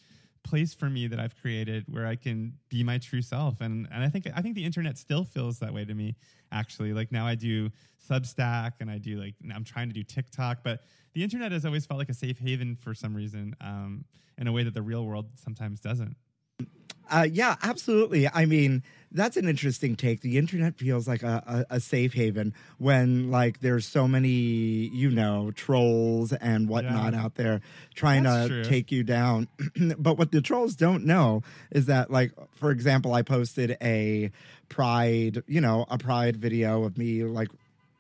[0.43, 4.03] place for me that I've created where I can be my true self." And and
[4.03, 6.17] I think I think the internet still feels that way to me.
[6.55, 7.69] Actually, like now I do
[8.09, 10.81] Substack and I do like I'm trying to do TikTok, but
[11.13, 14.05] the internet has always felt like a safe haven for some reason, um,
[14.39, 16.17] in a way that the real world sometimes doesn't.
[17.11, 18.29] Uh, yeah, absolutely.
[18.29, 20.23] I mean, that's an interesting take.
[20.23, 25.11] The internet feels like a, a, a safe haven when, like, there's so many, you
[25.11, 27.23] know, trolls and whatnot Yeah.
[27.25, 27.61] out there
[27.95, 28.63] trying That's to true.
[28.65, 29.49] take you down.
[29.99, 34.33] but what the trolls don't know is that, like, for example, I posted a
[34.69, 37.49] pride, you know, a pride video of me, like,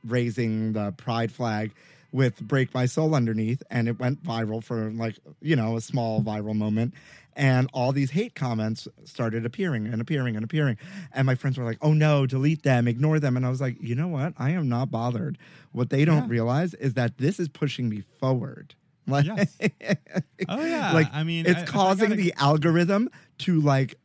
[0.05, 1.73] raising the pride flag
[2.15, 6.23] with break my soul underneath and it went viral for like you know a small
[6.23, 6.95] viral moment.
[7.37, 10.79] And all these hate comments started appearing and appearing and appearing.
[11.13, 13.37] And my friends were like oh no delete them ignore them.
[13.37, 14.33] And i was like you know what?
[14.39, 15.37] I am not bothered.
[15.73, 16.37] What they don't Yeah.
[16.37, 18.75] realize is that this is pushing me forward.
[19.07, 19.57] Like Yes.
[20.49, 23.97] Oh yeah, like I mean, it's I- causing gotta- the algorithm to like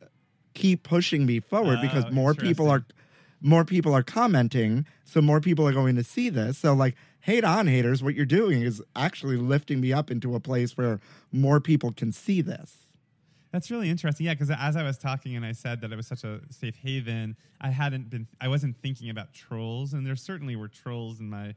[0.54, 2.84] keep pushing me forward ah, because Oh, more people are
[3.40, 6.58] more people are commenting so more people are going to see this.
[6.58, 10.40] So like hate on haters what you're doing is actually lifting me up into a
[10.40, 11.00] place where
[11.32, 12.86] more people can see this
[13.52, 14.26] That's really interesting.
[14.26, 16.76] Yeah, because as I was talking and I said that it was such a safe
[16.76, 21.28] haven, I hadn't been, I wasn't thinking about trolls, and there certainly were trolls in
[21.28, 21.54] my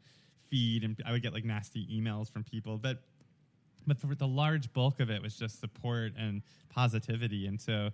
[0.49, 2.77] feed, and I would get like nasty emails from people.
[2.77, 2.97] But
[3.85, 7.47] but the large bulk of it was just support and positivity.
[7.47, 7.89] And so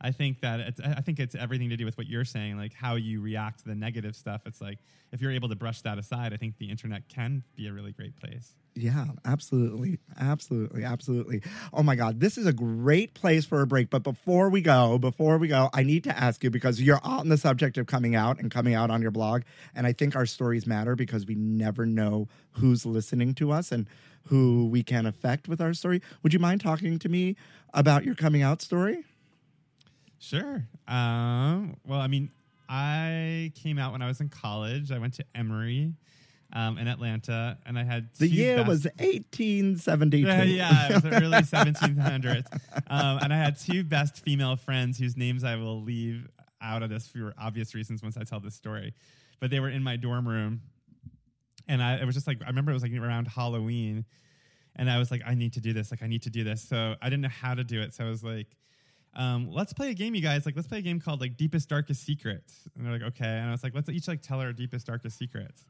[0.00, 2.74] I think that it's, I think it's everything to do with what you're saying, like
[2.74, 4.42] how you react to the negative stuff.
[4.46, 4.78] It's like
[5.12, 7.92] if you're able to brush that aside, I think the internet can be a really
[7.92, 8.54] great place.
[8.74, 9.98] Yeah, absolutely.
[10.18, 10.82] Absolutely.
[10.84, 11.42] Absolutely.
[11.72, 12.18] Oh my God.
[12.18, 13.88] This is a great place for a break.
[13.88, 17.28] But before we go, before we go, I need to ask you because you're on
[17.28, 19.42] the subject of coming out and coming out on your blog.
[19.76, 23.86] And I think our stories matter because we never know who's listening to us and
[24.24, 26.02] who we can affect with our story.
[26.22, 27.36] Would you mind talking to me
[27.72, 29.04] about your coming out story?
[30.24, 30.66] Sure.
[30.88, 32.30] Um, well, I mean,
[32.68, 34.90] I came out when I was in college.
[34.90, 35.92] I went to Emory
[36.54, 40.26] um, in Atlanta, and I had The year best- was 1872.
[40.26, 42.46] Yeah, yeah, it was the early 1700s.
[42.88, 46.26] Um, and I had two best female friends whose names I will leave
[46.62, 48.94] out of this for obvious reasons once I tell this story.
[49.40, 50.62] But they were in my dorm room,
[51.68, 54.06] and I it was just like I remember it was like around Halloween,
[54.76, 55.90] and I was like, I need to do this.
[55.90, 56.62] Like I need to do this.
[56.62, 57.92] So I didn't know how to do it.
[57.94, 58.46] So I was like.
[59.16, 60.44] Um, let's play a game, you guys.
[60.44, 62.54] Like, let's play a game called like Deepest Darkest Secrets.
[62.76, 63.26] And they're like, okay.
[63.26, 65.64] And I was like, let's each like tell our deepest darkest secrets.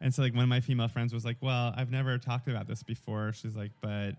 [0.00, 2.68] And so like one of my female friends was like, "Well, I've never talked about
[2.68, 4.16] this before." She's like, "But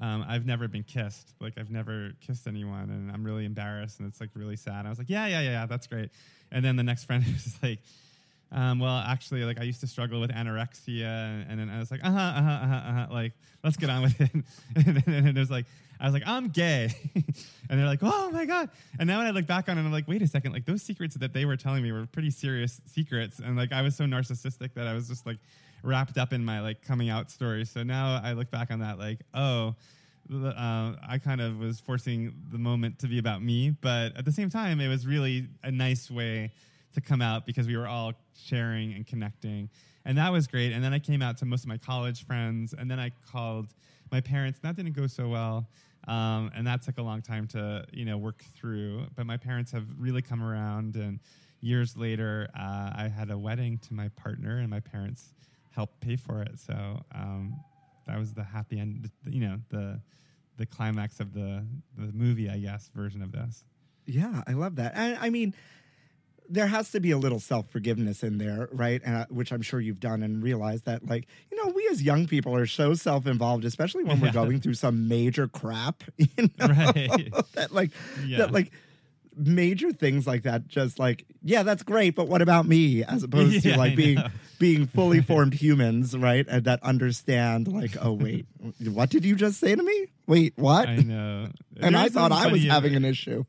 [0.00, 1.34] um, I've never been kissed.
[1.40, 4.86] Like I've never kissed anyone, and I'm really embarrassed, and it's like really sad." And
[4.86, 6.10] I was like, "Yeah, yeah, yeah, yeah, that's great."
[6.50, 7.80] And then the next friend was like,
[8.52, 11.90] um, "Well, actually, like I used to struggle with anorexia," and, and then I was
[11.90, 13.06] like, "Uh huh, uh huh, uh huh, uh-huh.
[13.10, 14.30] like let's get on with it."
[14.76, 15.66] and then it was like.
[16.00, 16.90] I was like, I'm gay.
[17.14, 18.70] and they're like, oh my God.
[18.98, 20.82] And now when I look back on it, I'm like, wait a second, like those
[20.82, 23.40] secrets that they were telling me were pretty serious secrets.
[23.40, 25.38] And like I was so narcissistic that I was just like
[25.82, 27.64] wrapped up in my like coming out story.
[27.64, 29.74] So now I look back on that like, oh,
[30.32, 33.70] uh, I kind of was forcing the moment to be about me.
[33.70, 36.52] But at the same time, it was really a nice way
[36.94, 39.70] to come out because we were all sharing and connecting.
[40.04, 40.72] And that was great.
[40.72, 42.74] And then I came out to most of my college friends.
[42.76, 43.68] And then I called
[44.10, 44.58] my parents.
[44.60, 45.66] That didn't go so well.
[46.08, 49.06] Um, and that took a long time to you know work through.
[49.14, 51.20] But my parents have really come around, and
[51.60, 55.34] years later, uh, I had a wedding to my partner, and my parents
[55.70, 56.58] helped pay for it.
[56.58, 57.60] So um,
[58.06, 59.10] that was the happy end.
[59.26, 60.00] You know the
[60.56, 61.64] the climax of the
[61.96, 63.64] the movie, I guess, version of this.
[64.06, 64.94] Yeah, I love that.
[64.96, 65.54] I mean,
[66.48, 69.00] there has to be a little self forgiveness in there, right?
[69.04, 72.02] And uh, which I'm sure you've done and realized that, like, you know, we as
[72.02, 76.26] young people are so self involved, especially when we're going through some major crap, you
[76.58, 77.32] know, Right.
[77.54, 77.90] that like
[78.26, 78.38] Yeah.
[78.38, 78.72] that like
[79.36, 83.52] major things like that just like yeah that's great but what about me as opposed
[83.64, 84.26] Yeah, to like I being know.
[84.58, 88.46] being fully formed humans right and that understand like oh wait
[88.84, 91.50] what did you just say to me wait what I know.
[91.80, 93.44] and i thought i was having an issue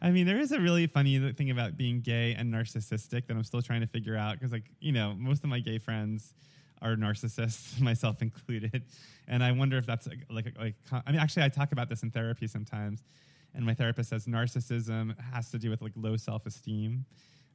[0.00, 3.44] I mean, there is a really funny thing about being gay and narcissistic that I'm
[3.44, 6.34] still trying to figure out because, like, you know, most of my gay friends
[6.82, 8.84] are narcissists, myself included,
[9.28, 12.02] and I wonder if that's like, like, like, I mean, actually, I talk about this
[12.02, 13.02] in therapy sometimes,
[13.54, 17.04] and my therapist says narcissism has to do with like low self-esteem,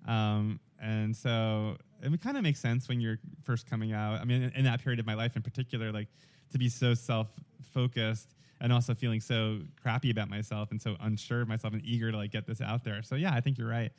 [0.07, 4.19] um, and so it kind of makes sense when you're first coming out.
[4.19, 6.07] I mean, in, in that period of my life in particular, like
[6.51, 11.47] to be so self-focused and also feeling so crappy about myself and so unsure of
[11.49, 13.03] myself and eager to like get this out there.
[13.03, 13.91] So yeah, I think you're right.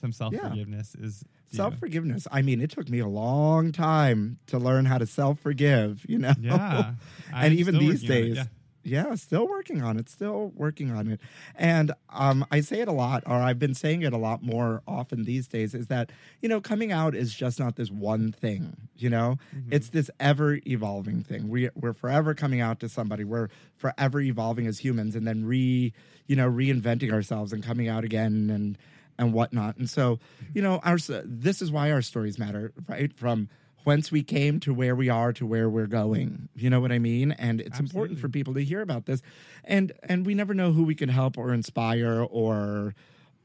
[0.00, 4.56] Some self forgiveness is self forgiveness i mean it took me a long time to
[4.56, 6.94] learn how to self forgive you know Yeah,
[7.34, 8.44] and I'm even these on it, days yeah.
[8.82, 9.14] Yeah.
[9.14, 11.20] still working on it still working on it.
[11.54, 14.82] And um, i say it a lot or i've been saying it a lot more
[14.86, 18.76] often these days is that you know coming out is just not this one thing
[19.00, 19.38] you know?
[19.54, 19.72] Mm-hmm.
[19.72, 21.48] it's this ever evolving thing.
[21.48, 23.24] We, we're forever coming out to somebody.
[23.24, 25.92] We're forever evolving as humans and then re
[26.26, 28.78] you know reinventing ourselves and coming out again and
[29.18, 29.76] and whatnot.
[29.76, 30.18] And so
[30.54, 33.12] you know our this is why our stories matter right?
[33.12, 33.48] From
[33.84, 36.98] whence we came to where we are to where we're going you know what i
[36.98, 39.22] mean and it's important for people to hear about this
[39.64, 42.94] and and we never know who we can help or inspire or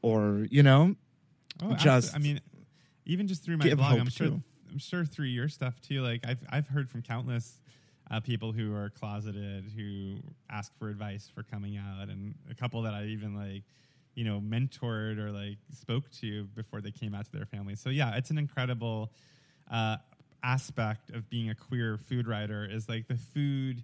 [0.02, 0.94] or you know
[1.62, 2.40] Oh, just I mean,
[3.04, 4.28] even just through my blog, I'm sure.
[4.28, 4.42] too.
[4.70, 6.02] I'm sure through your stuff too.
[6.02, 7.60] Like I've I've heard from countless
[8.10, 10.18] uh, people who are closeted who
[10.50, 13.62] ask for advice for coming out, and a couple that I even like,
[14.14, 17.80] you know, mentored or like spoke to before they came out to their families.
[17.80, 19.12] So yeah, it's an incredible
[19.70, 19.96] uh,
[20.42, 22.68] aspect of being a queer food writer.
[22.70, 23.82] Is like the food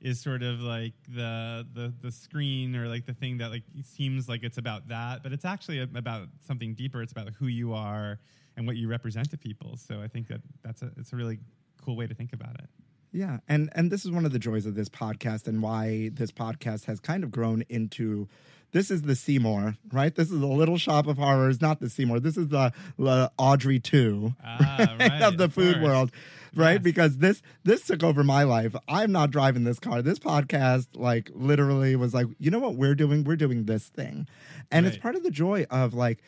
[0.00, 4.28] is sort of like the the the screen or like the thing that like seems
[4.28, 7.02] like it's about that, but it's actually about something deeper.
[7.02, 8.18] It's about who you are
[8.56, 9.76] and what you represent to people.
[9.76, 11.38] So I think that that's a it's a really
[11.84, 12.68] cool way to think about it.
[13.12, 16.32] Yeah, and and this is one of the joys of this podcast, and why this
[16.32, 18.28] podcast has kind of grown into.
[18.72, 20.14] This is the Seymour, right?
[20.14, 22.20] This is the Little Shop of Horrors, not the Seymour.
[22.20, 25.84] This is the, the Audrey two Ah, right, of the of food course.
[25.84, 26.10] world.
[26.54, 26.72] right?
[26.74, 26.82] Yes.
[26.82, 28.74] Because this this took over my life.
[28.88, 30.00] I'm not driving this car.
[30.00, 33.24] This podcast, like, literally was like, you know what we're doing?
[33.24, 34.26] We're doing this thing,
[34.70, 36.20] and it's part of the joy of like,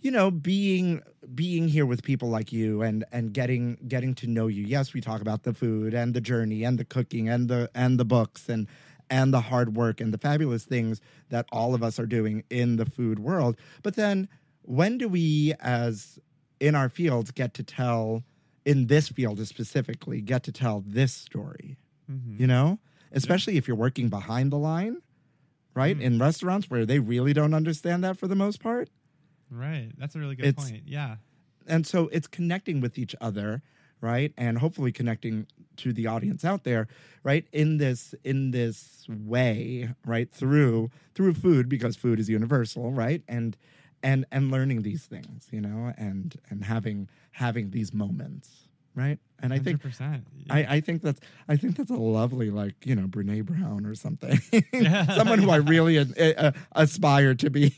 [0.00, 1.00] you know, being
[1.34, 4.64] being here with people like you and and getting getting to know you.
[4.64, 8.00] Yes, we talk about the food and the journey and the cooking and the and
[8.00, 8.66] the books and
[9.10, 11.00] and the hard work and the fabulous things
[11.30, 13.56] that all of us are doing in the food world.
[13.82, 14.28] But then
[14.62, 16.18] when do we as
[16.60, 18.22] in our fields get to tell
[18.64, 21.76] in this field specifically get to tell this story?
[22.10, 22.38] Mhm.
[22.38, 22.78] You know?
[23.12, 24.98] Especially if you're working behind the line,
[25.74, 25.96] right?
[25.96, 26.02] Mhm.
[26.02, 28.90] In restaurants where they really don't understand that for the most part.
[29.50, 29.90] Right.
[29.96, 30.82] That's a really good It's- point.
[30.86, 31.16] Yeah.
[31.66, 33.62] and so it's connecting with each other
[34.00, 35.46] right and hopefully connecting
[35.76, 36.86] to the audience out there
[37.22, 43.22] right in this in this way right through through food because food is universal right
[43.28, 43.56] and
[44.02, 49.52] and and learning these things you know and and having having these moments right and
[49.52, 50.22] i think 100%.
[50.50, 53.94] I, I think that's I think that's a lovely like you know Brene Brown or
[53.94, 54.40] something,
[54.72, 55.06] Yeah.
[55.16, 57.70] someone who I really uh, uh, aspire to be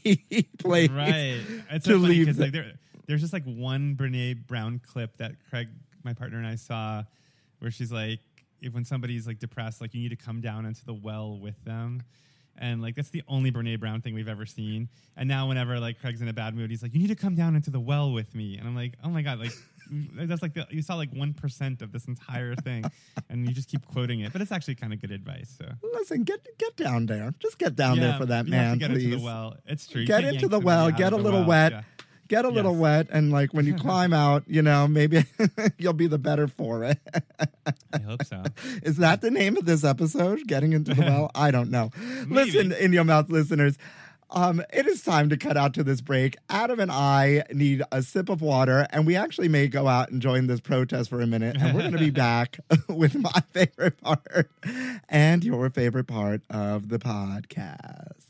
[0.58, 0.90] played.
[0.92, 1.40] right.
[1.70, 2.72] It's to so leave like there,
[3.06, 5.68] there's just like one Brene Brown clip that Craig,
[6.04, 7.04] my partner, and I saw,
[7.60, 8.20] where she's like,
[8.60, 11.62] if when somebody's like depressed, like you need to come down into the well with
[11.64, 12.02] them.
[12.58, 14.88] And like that's the only Brene Brown thing we've ever seen.
[15.16, 17.34] And now whenever like Craig's in a bad mood, he's like, "You need to come
[17.34, 19.52] down into the well with me." And I'm like, "Oh my god!" Like
[20.14, 22.84] that's like the, you saw like one percent of this entire thing,
[23.30, 24.32] and you just keep quoting it.
[24.32, 25.54] But it's actually kind of good advice.
[25.56, 27.32] So Listen, get get down there.
[27.38, 29.04] Just get down there for that you have to man, get please.
[29.06, 29.56] into the well.
[29.66, 30.04] It's true.
[30.04, 31.48] Get into the well, get a little well.
[31.48, 31.72] wet.
[31.72, 31.82] Yeah.
[32.30, 35.24] Get a little wet, and like when you climb out, you know, maybe
[35.78, 36.96] you'll be the better for it.
[37.92, 38.44] I hope so.
[38.84, 40.46] Is that the name of this episode?
[40.46, 41.32] Getting into the well?
[41.34, 41.90] I don't know.
[42.28, 43.76] Listen, in your mouth listeners.
[44.32, 46.36] Um, it is time to cut out to this break.
[46.48, 50.22] Adam and I need a sip of water, and we actually may go out and
[50.22, 51.56] join this protest for a minute.
[51.58, 54.48] And we're going to be back with my favorite part
[55.08, 58.29] and your favorite part of the podcast.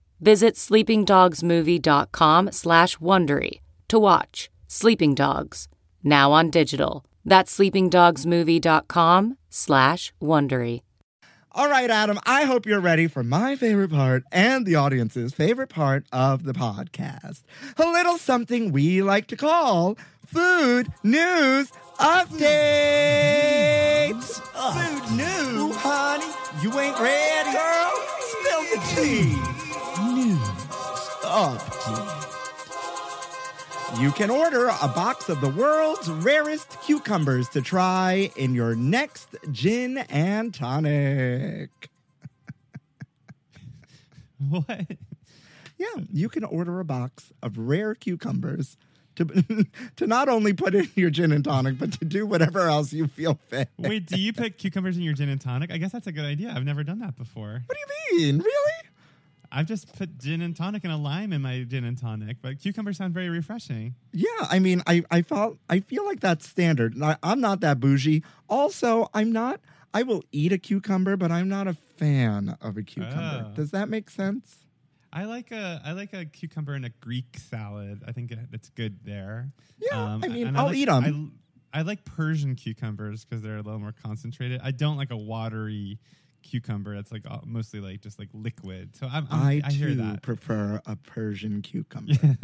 [0.21, 5.67] Visit sleepingdogsmovie.com slash Wondery to watch Sleeping Dogs,
[6.03, 7.03] now on digital.
[7.25, 10.81] That's sleepingdogsmovie.com slash Wondery.
[11.53, 15.67] All right, Adam, I hope you're ready for my favorite part and the audience's favorite
[15.67, 17.41] part of the podcast.
[17.77, 21.69] A little something we like to call Food News
[21.99, 22.41] Updates.
[24.53, 26.25] Food news, honey.
[26.61, 27.91] You ain't ready, girl.
[28.21, 29.60] Spill the tea.
[31.31, 32.27] Update.
[34.01, 39.35] You can order a box of the world's rarest cucumbers to try in your next
[39.51, 41.69] gin and tonic.
[44.49, 44.87] What?
[45.77, 48.75] Yeah, you can order a box of rare cucumbers
[49.15, 49.25] to
[49.97, 53.07] to not only put in your gin and tonic, but to do whatever else you
[53.07, 53.69] feel fit.
[53.77, 55.71] Wait, do you put cucumbers in your gin and tonic?
[55.71, 56.51] I guess that's a good idea.
[56.55, 57.61] I've never done that before.
[57.65, 58.37] What do you mean?
[58.39, 58.90] Really?
[59.51, 62.59] I've just put gin and tonic and a lime in my gin and tonic, but
[62.59, 63.95] cucumbers sound very refreshing.
[64.13, 67.01] Yeah, I mean, I I felt I feel like that's standard.
[67.01, 68.23] I, I'm not that bougie.
[68.49, 69.59] Also, I'm not.
[69.93, 73.47] I will eat a cucumber, but I'm not a fan of a cucumber.
[73.51, 73.55] Oh.
[73.55, 74.55] Does that make sense?
[75.11, 78.03] I like a I like a cucumber in a Greek salad.
[78.07, 79.51] I think that's good there.
[79.79, 81.33] Yeah, um, I mean, I'll like, them.
[81.73, 84.61] I, I like Persian cucumbers because they're a little more concentrated.
[84.63, 85.99] I don't like a watery
[86.43, 88.95] cucumber that's like all- mostly like just like liquid.
[88.95, 90.21] So I'm, I'm, I, I hear that.
[90.21, 92.13] prefer a Persian cucumber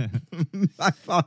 [0.78, 1.26] by far.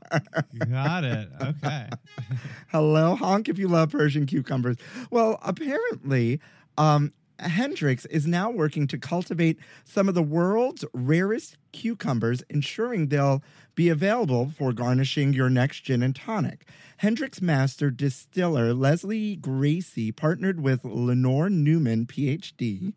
[0.71, 1.29] Got it.
[1.43, 1.89] Okay.
[2.69, 4.77] Hello, honk if you love Persian cucumbers.
[5.11, 6.41] Well, apparently,
[6.79, 13.43] um, Hendrick's is now working to cultivate some of the world's rarest cucumbers, ensuring they'll
[13.81, 16.67] be available for garnishing your next gin and tonic.
[16.99, 22.93] Hendrick's master distiller Leslie Gracie partnered with Lenore Newman, PhD,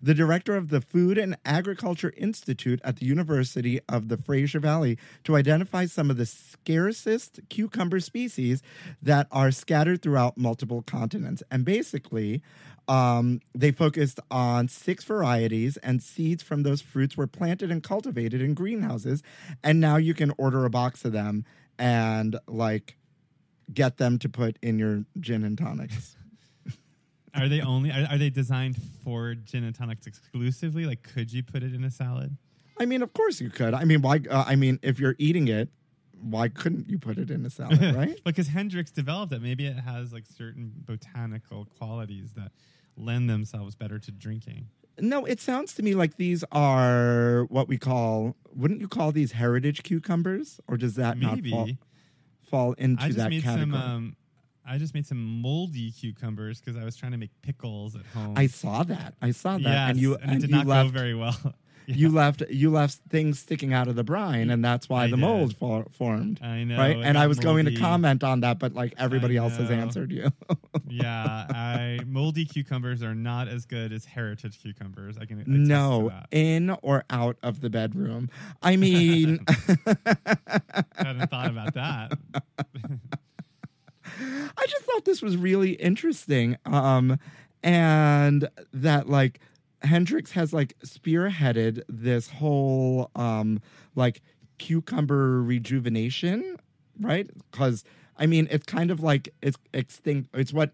[0.00, 4.96] the director of the Food and Agriculture Institute at the University of the Fraser Valley,
[5.24, 8.62] to identify some of the scarcest cucumber species
[9.02, 11.42] that are scattered throughout multiple continents.
[11.50, 12.44] And basically,
[12.88, 18.40] um, they focused on six varieties, and seeds from those fruits were planted and cultivated
[18.40, 19.22] in greenhouses.
[19.62, 21.44] And now you can order a box of them
[21.78, 22.96] and like
[23.72, 26.16] get them to put in your gin and tonics.
[27.34, 27.90] Are they only?
[27.90, 30.86] Are, are they designed for gin and tonics exclusively?
[30.86, 32.36] Like, could you put it in a salad?
[32.80, 33.74] I mean, of course you could.
[33.74, 34.20] I mean, why?
[34.28, 35.68] Uh, I mean, if you're eating it,
[36.20, 38.18] why couldn't you put it in a salad, right?
[38.24, 39.42] because Hendrick's developed it.
[39.42, 42.52] Maybe it has like certain botanical qualities that
[42.98, 44.68] lend themselves better to drinking.
[45.00, 48.34] no, it sounds to me like these are what we call.
[48.54, 51.50] Wouldn't you call these heritage cucumbers, or does that Maybe.
[51.50, 51.68] not fall,
[52.50, 53.70] fall into I just that made category?
[53.70, 53.74] some.
[53.74, 54.16] Um,
[54.70, 58.34] I just made some moldy cucumbers because I was trying to make pickles at home.
[58.36, 59.14] I saw that.
[59.22, 61.36] I saw that, yes, and you and it did you not left go very well.
[61.88, 65.06] Yeah, you left you left things sticking out of the brine, and that's why I
[65.06, 65.20] the did.
[65.20, 66.38] mold for, formed.
[66.42, 66.76] I know.
[66.76, 66.98] right?
[67.02, 70.30] And I was going to comment on that, but like everybody else has answered you.
[70.86, 75.16] yeah, I moldy cucumbers are not as good as heritage cucumbers.
[75.18, 78.28] I can no, in or out of the bedroom.
[78.60, 82.12] I mean, I hadn't thought about that.
[84.20, 86.58] I just thought this was really interesting.
[86.66, 87.18] Um,
[87.62, 89.40] and that like
[89.82, 93.60] Hendrick's has like spearheaded this whole um
[93.94, 94.22] like
[94.58, 96.56] cucumber rejuvenation,
[97.00, 97.28] right?
[97.50, 97.84] Because
[98.16, 100.30] I mean, it's kind of like it's extinct.
[100.34, 100.72] It's what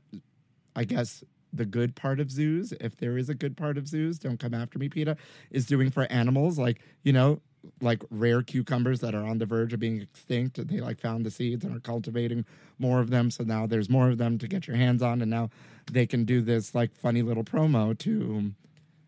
[0.74, 4.18] I guess the good part of zoos, if there is a good part of zoos,
[4.18, 5.16] don't come after me, PETA,
[5.50, 6.58] is doing for animals.
[6.58, 7.40] Like, you know,
[7.80, 10.66] like rare cucumbers that are on the verge of being extinct.
[10.68, 12.44] They like found the seeds and are cultivating
[12.78, 13.30] more of them.
[13.30, 15.22] So now there's more of them to get your hands on.
[15.22, 15.50] And now
[15.90, 18.52] they can do this like funny little promo to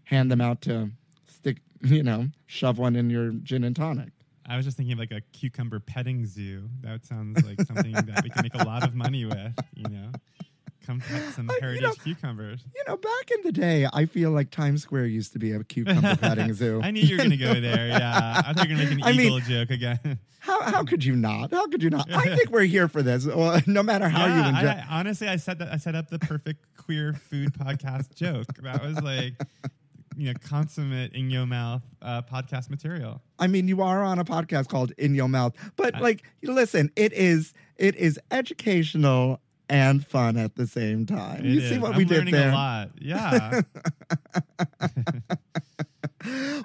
[0.06, 0.90] hand them out to
[1.28, 4.08] stick, you know, shove one in your gin and tonic.
[4.48, 6.68] I was just thinking of like a cucumber petting zoo.
[6.82, 9.52] That sounds like something that we can make a lot of money with.
[9.74, 10.12] You know,
[10.86, 12.60] come pet some Uh, you heritage know- cucumbers.
[12.76, 15.64] You know, back in the day, I feel like Times Square used to be a
[15.64, 16.80] cucumber petting zoo.
[16.82, 17.88] I knew you were going to go there.
[17.88, 20.18] Yeah, I thought you were going to make an I mean- eagle joke again.
[20.38, 21.50] How how could you not?
[21.52, 22.08] How could you not?
[22.12, 23.26] I think we're here for this.
[23.26, 24.68] Well, no matter how yeah, you enjoy.
[24.68, 25.72] I, I- honestly, I set that.
[25.72, 28.46] I set up the perfect queer food podcast joke.
[28.62, 29.34] That was like,
[30.16, 33.20] you know, consummate in your mouth uh, podcast material.
[33.38, 37.12] I mean, you are on a podcast called In Your Mouth, but like, listen, it
[37.12, 41.44] is it is educational and fun at the same time.
[41.44, 42.50] You see what I'm we did learning there?
[42.50, 42.90] a lot.
[43.00, 43.60] Yeah.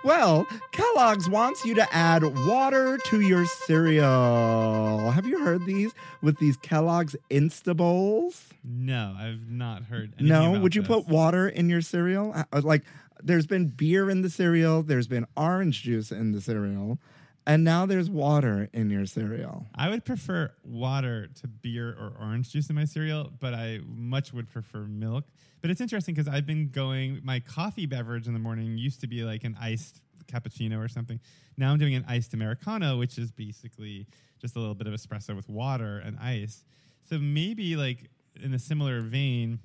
[0.03, 5.11] Well, Kellogg's wants you to add water to your cereal.
[5.11, 5.91] Have you heard these
[6.23, 8.49] with these Kellogg's Insta Bowls?
[8.63, 10.13] no, I've not heard.
[10.17, 10.87] anything No, would you this.
[10.87, 12.33] put water in your cereal?
[12.51, 12.83] Uh, Like,
[13.23, 16.99] there's been beer in the cereal, there's been orange juice in the cereal,
[17.47, 19.65] and now there's water in your cereal.
[19.73, 24.33] I would prefer water to beer or orange juice in my cereal, but I much
[24.33, 25.25] would prefer milk.
[25.61, 29.07] But it's interesting because I've been going, my coffee beverage in the morning used to
[29.07, 31.19] be like an iced cappuccino or something.
[31.57, 34.07] Now I'm doing an iced Americano, which is basically
[34.39, 36.63] just a little bit of espresso with water and ice.
[37.09, 38.09] So maybe like
[38.41, 39.59] in a similar vein,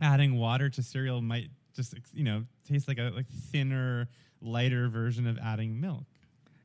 [0.00, 1.50] adding water to cereal might
[1.80, 4.08] just, you know, taste like a like thinner,
[4.40, 6.04] lighter version of adding milk.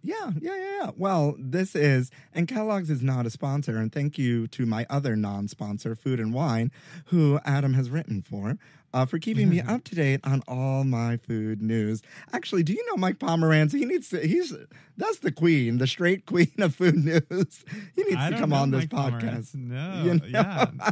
[0.04, 0.92] Yeah, yeah, yeah, yeah.
[0.96, 5.16] Well, this is, and Kellogg's is not a sponsor, and thank you to my other
[5.16, 6.72] non sponsor, Food and Wine,
[7.06, 8.60] who Adam has written for,
[8.94, 12.04] uh, for keeping me up to date on all my food news.
[12.34, 13.72] Actually, do you know Mike Pomranz?
[13.74, 14.54] He needs to, he's,
[14.96, 17.66] that's the queen, the straight queen of food news.
[17.96, 19.54] He needs I to come on this Mike podcast.
[19.54, 19.56] Pomranz.
[19.56, 20.26] No, You know?
[20.28, 20.92] yeah.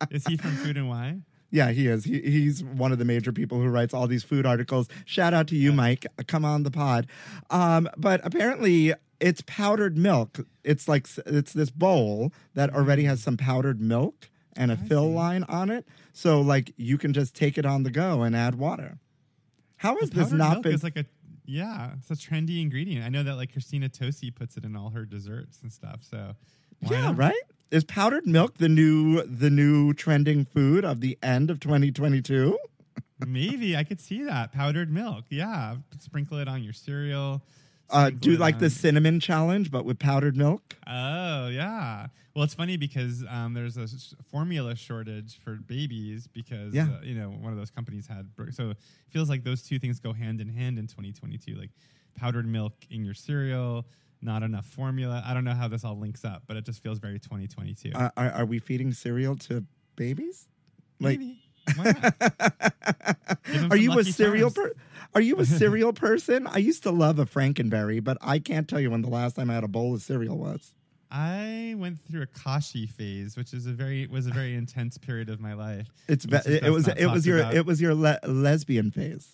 [0.10, 1.24] is he from Food and Wine?
[1.50, 2.04] Yeah, he is.
[2.04, 4.88] He, he's one of the major people who writes all these food articles.
[5.06, 6.06] Shout out to you, Mike.
[6.26, 7.06] Come on the pod.
[7.48, 10.40] Um, but apparently, it's powdered milk.
[10.62, 15.44] It's like it's this bowl that already has some powdered milk and a fill line
[15.44, 15.86] on it.
[16.12, 18.98] So like you can just take it on the go and add water.
[19.76, 20.72] How has this not been?
[20.72, 21.04] is like a
[21.46, 23.06] yeah, it's a trendy ingredient.
[23.06, 26.00] I know that like Christina Tosi puts it in all her desserts and stuff.
[26.02, 26.34] So
[26.80, 27.16] why yeah, not?
[27.16, 27.42] right.
[27.70, 32.58] Is powdered milk the new the new trending food of the end of 2022?
[33.26, 35.26] Maybe I could see that powdered milk.
[35.28, 37.42] Yeah, sprinkle it on your cereal.
[37.90, 40.76] Uh, do like the cinnamon challenge, but with powdered milk.
[40.86, 42.06] Oh yeah.
[42.34, 43.86] Well, it's funny because um, there's a
[44.30, 46.84] formula shortage for babies because Yeah.
[46.84, 48.76] uh, you know one of those companies had so it
[49.10, 51.70] feels like those two things go hand in hand in 2022 like
[52.14, 53.84] powdered milk in your cereal
[54.20, 56.98] not enough formula i don't know how this all links up but it just feels
[56.98, 59.64] very 2022 Uh, are, are we feeding cereal to
[59.96, 60.48] babies?
[61.00, 61.42] Like, maybe
[61.76, 62.72] why not?
[63.70, 64.72] Are you a cereal per?
[65.14, 66.46] Are you a cereal person?
[66.46, 69.50] I used to love a Frankenberry, but I can't tell you when the last time
[69.50, 70.72] I had a bowl of cereal was.
[71.10, 75.30] I went through a kashi phase, which is a very was a very intense period
[75.30, 75.88] of my life.
[76.06, 77.54] It's is it was it was your about.
[77.54, 79.26] it was your le- lesbian phase.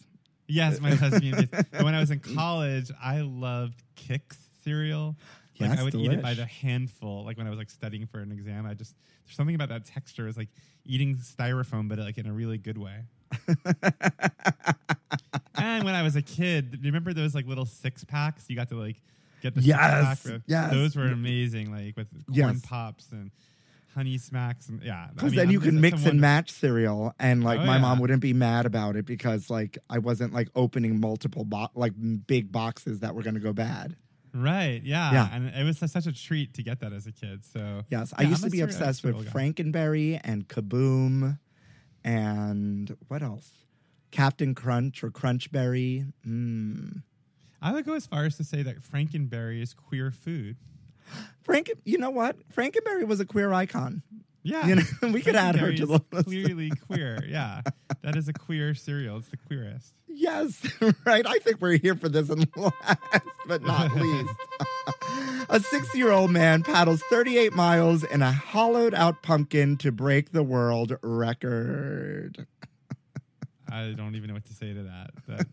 [0.47, 1.47] Yes, my lesbian.
[1.47, 1.65] phase.
[1.83, 5.17] When I was in college, I loved Kix cereal.
[5.61, 7.25] Like Yes, I would eat it by the handful.
[7.25, 8.95] Like when I was like studying for an exam, I just
[9.25, 10.27] there's something about that texture.
[10.27, 10.49] It's like
[10.85, 13.03] eating styrofoam, but like in a really good way.
[15.57, 18.45] and when I was a kid, remember those like little six packs?
[18.49, 18.97] You got to like
[19.43, 20.43] get the Yes, six pack.
[20.47, 20.73] yes.
[20.73, 21.71] those were amazing.
[21.73, 22.61] Like with corn Yes.
[22.65, 23.31] pops and
[23.95, 25.07] honey smacks and yeah.
[25.09, 28.01] I Because mean, then you can mix and match cereal, and like Oh, my mom
[28.01, 31.93] wouldn't be mad about it because like I wasn't like opening multiple bo- like
[32.27, 33.95] big boxes that were going to go bad.
[34.35, 34.83] Right.
[34.83, 35.13] Yeah.
[35.13, 35.29] Yeah.
[35.33, 37.45] And it was such a treat to get that as a kid.
[37.45, 39.33] So Yes, I used I'm to be obsessed with.
[39.33, 41.39] Frankenberry and Kaboom,
[42.03, 43.53] and what else?
[44.11, 46.13] Captain Crunch or Crunchberry.
[46.27, 47.03] Mm.
[47.63, 50.57] I would go as far as to say that Frankenberry is queer food.
[51.43, 52.37] Frank, you know what?
[52.53, 54.03] Frankenberry was a queer icon.
[54.45, 54.67] Yeah.
[54.67, 54.83] You know,
[55.13, 56.27] we could add her to the list.
[56.27, 57.25] Clearly queer.
[57.27, 57.63] Yeah.
[58.03, 59.17] That is a queer cereal.
[59.17, 59.95] It's the queerest.
[60.07, 60.65] Yes,
[61.05, 61.27] right.
[61.27, 62.99] I think we're here for this and last
[63.49, 64.31] but not least.
[65.49, 70.97] a six-year-old man paddles 38 miles in a hollowed out pumpkin to break the world
[71.03, 72.47] record.
[73.69, 75.11] I don't even know what to say to that.
[75.27, 75.47] That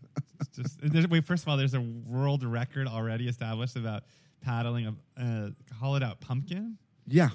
[0.54, 1.24] just wait.
[1.24, 4.04] First of all, there's a world record already established about
[4.42, 6.76] paddling a, a hollowed out pumpkin.
[7.08, 7.30] Yeah.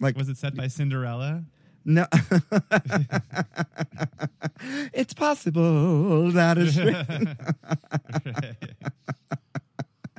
[0.00, 1.44] Like, Was it set by Cinderella?
[1.84, 2.06] no.
[4.92, 6.92] it's possible that is true.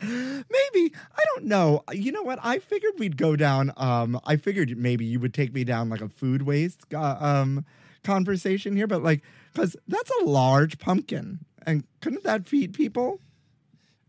[0.01, 1.83] Maybe I don't know.
[1.91, 2.39] You know what?
[2.43, 3.73] I figured we'd go down.
[3.77, 7.65] Um, I figured maybe you would take me down like a food waste uh, um
[8.03, 13.19] conversation here, but like because that's a large pumpkin, and couldn't that feed people?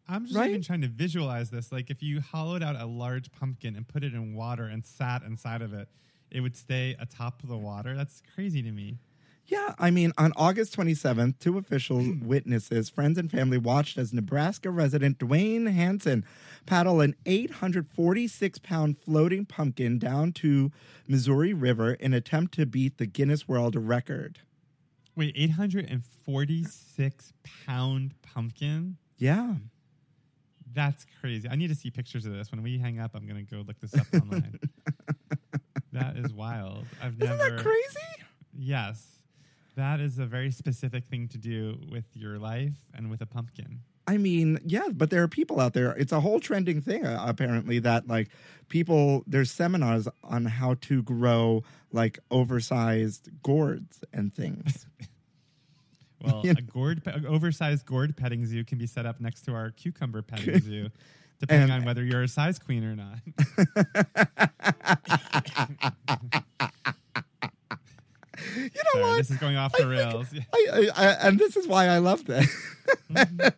[0.08, 0.50] I'm just Right?
[0.50, 1.70] even trying to visualize this.
[1.70, 5.22] Like if you hollowed out a large pumpkin and put it in water and sat
[5.22, 5.88] inside of it,
[6.30, 7.94] it would stay atop the water.
[7.96, 8.98] That's crazy to me.
[9.46, 14.70] Yeah, I mean, on August 27th, two official witnesses, friends, and family watched as Nebraska
[14.70, 16.22] resident Duane Hansen
[16.66, 20.70] paddle an 846 pound floating pumpkin down to
[21.06, 24.40] Missouri River in attempt to beat the Guinness World Record.
[25.16, 27.32] Wait, 846
[27.66, 28.98] pound pumpkin?
[29.16, 29.54] Yeah.
[30.74, 31.48] That's crazy.
[31.48, 32.50] I need to see pictures of this.
[32.50, 34.58] When we hang up, I'm going to go look this up online.
[35.92, 36.84] that is wild.
[37.02, 37.56] I've Isn't never.
[37.56, 38.24] that crazy?
[38.56, 39.06] Yes.
[39.76, 43.80] That is a very specific thing to do with your life and with a pumpkin.
[44.08, 45.92] I mean, yeah, but there are people out there.
[45.92, 48.28] It's a whole trending thing, uh, apparently, that like
[48.68, 51.62] people, there's seminars on how to grow
[51.92, 54.86] like oversized gourds and things.
[56.22, 59.54] Well, You a gourd, an oversized gourd petting zoo can be set up next to
[59.54, 60.88] our cucumber petting zoo,
[61.38, 63.18] depending And- on whether you're a size queen or not.
[68.56, 69.16] you know Sorry, what?
[69.18, 70.26] this is going off the think- rails.
[70.54, 72.46] I, I, I, and this is why I love this.
[73.16, 73.52] I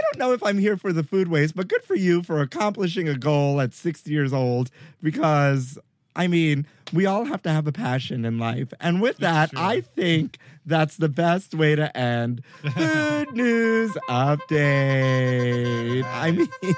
[0.00, 3.08] don't know if I'm here for the food waste, but good for you for accomplishing
[3.08, 4.70] a goal at 60 years old
[5.02, 5.78] because,
[6.16, 8.72] I mean, we all have to have a passion in life.
[8.80, 9.60] And with that, true.
[9.60, 12.42] I think that's the best way to end
[12.74, 16.04] Food News Update.
[16.04, 16.48] I mean,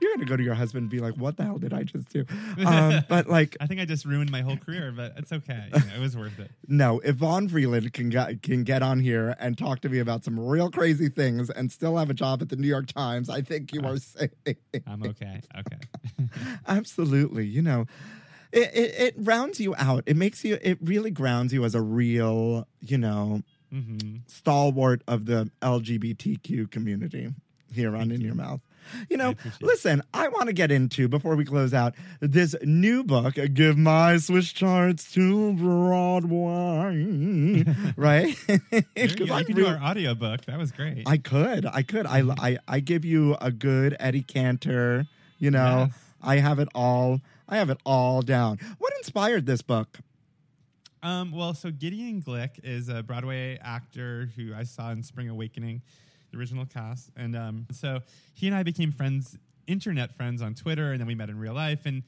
[0.00, 1.82] you're going to go to your husband and be like, what the hell did I
[1.82, 2.24] just do?
[2.64, 5.68] Um, but like, I think I just ruined my whole career, but it's okay.
[5.74, 6.50] You know, it was worth it.
[6.68, 10.24] no, if Vaughn Freeland can get can get on here and talk to me about
[10.24, 13.42] some real crazy things and still have a job at the New York Times, I
[13.42, 14.30] think you are safe.
[14.86, 15.40] I'm okay.
[15.58, 16.28] Okay.
[16.66, 17.86] Absolutely, you know,
[18.52, 20.04] it, it it rounds you out.
[20.06, 20.58] It makes you.
[20.62, 27.28] It really grounds you as a real, you know, hmm stalwart of the LGBTQ community
[27.72, 28.60] here on In Your Mouth.
[29.10, 29.38] You know, it.
[29.60, 34.16] listen, I want to get into before we close out this new book, Give My
[34.18, 37.64] Swiss Chards to Broadway.
[37.96, 38.36] right?
[38.96, 40.44] You, 'Cause you I'm can real- do our audiobook.
[40.46, 41.02] That was great.
[41.06, 41.66] I could.
[41.66, 42.06] I could.
[42.06, 45.06] I, I I give you a good Eddie Cantor,
[45.38, 45.88] you know.
[45.90, 45.98] Yes.
[46.22, 47.20] I have it all.
[47.48, 48.58] I have it all down.
[48.78, 49.98] What inspired this book?
[51.02, 55.82] Um, well, so Gideon Glick is a Broadway actor who I saw in Spring Awakening,
[56.32, 58.00] the original cast, and um, so
[58.34, 59.38] he and I became friends,
[59.68, 61.86] internet friends on Twitter, and then we met in real life.
[61.86, 62.02] And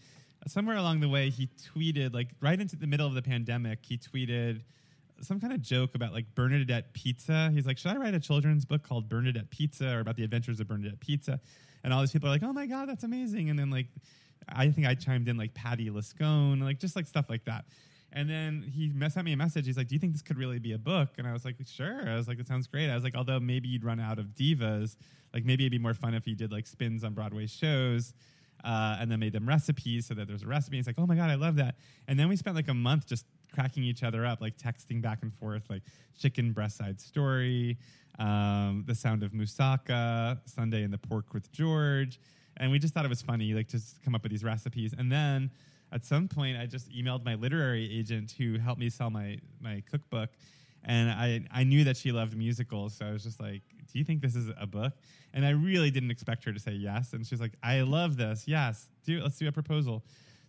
[0.48, 3.98] somewhere along the way, he tweeted, like right into the middle of the pandemic, he
[3.98, 4.62] tweeted
[5.20, 7.50] some kind of joke about like Bernadette Pizza.
[7.54, 10.58] He's like, "Should I write a children's book called Bernadette Pizza or about the adventures
[10.60, 11.40] of Bernadette Pizza?"
[11.84, 13.86] And all these people are like, "Oh my god, that's amazing!" And then like,
[14.48, 17.64] I think I chimed in like Patty Lascone, like just like stuff like that.
[18.12, 19.66] And then he sent me a message.
[19.66, 21.56] He's like, "Do you think this could really be a book?" And I was like,
[21.66, 24.18] "Sure." I was like, "That sounds great." I was like, "Although maybe you'd run out
[24.18, 24.96] of divas.
[25.34, 28.14] Like maybe it'd be more fun if you did like spins on Broadway shows."
[28.64, 30.78] Uh, and then made them recipes so that there's a recipe.
[30.78, 31.76] It's like, oh my god, I love that.
[32.08, 35.22] And then we spent like a month just cracking each other up, like texting back
[35.22, 35.82] and forth, like
[36.18, 37.78] chicken breast side story,
[38.18, 42.20] um, the sound of moussaka, Sunday in the pork with George,
[42.56, 45.10] and we just thought it was funny, like just come up with these recipes, and
[45.10, 45.50] then.
[45.90, 49.82] At some point, I just emailed my literary agent who helped me sell my my
[49.90, 50.28] cookbook,
[50.84, 54.04] and I I knew that she loved musicals, so I was just like, "Do you
[54.04, 54.92] think this is a book?"
[55.32, 58.44] And I really didn't expect her to say yes, and she's like, "I love this.
[58.46, 60.04] Yes, do let's do a proposal."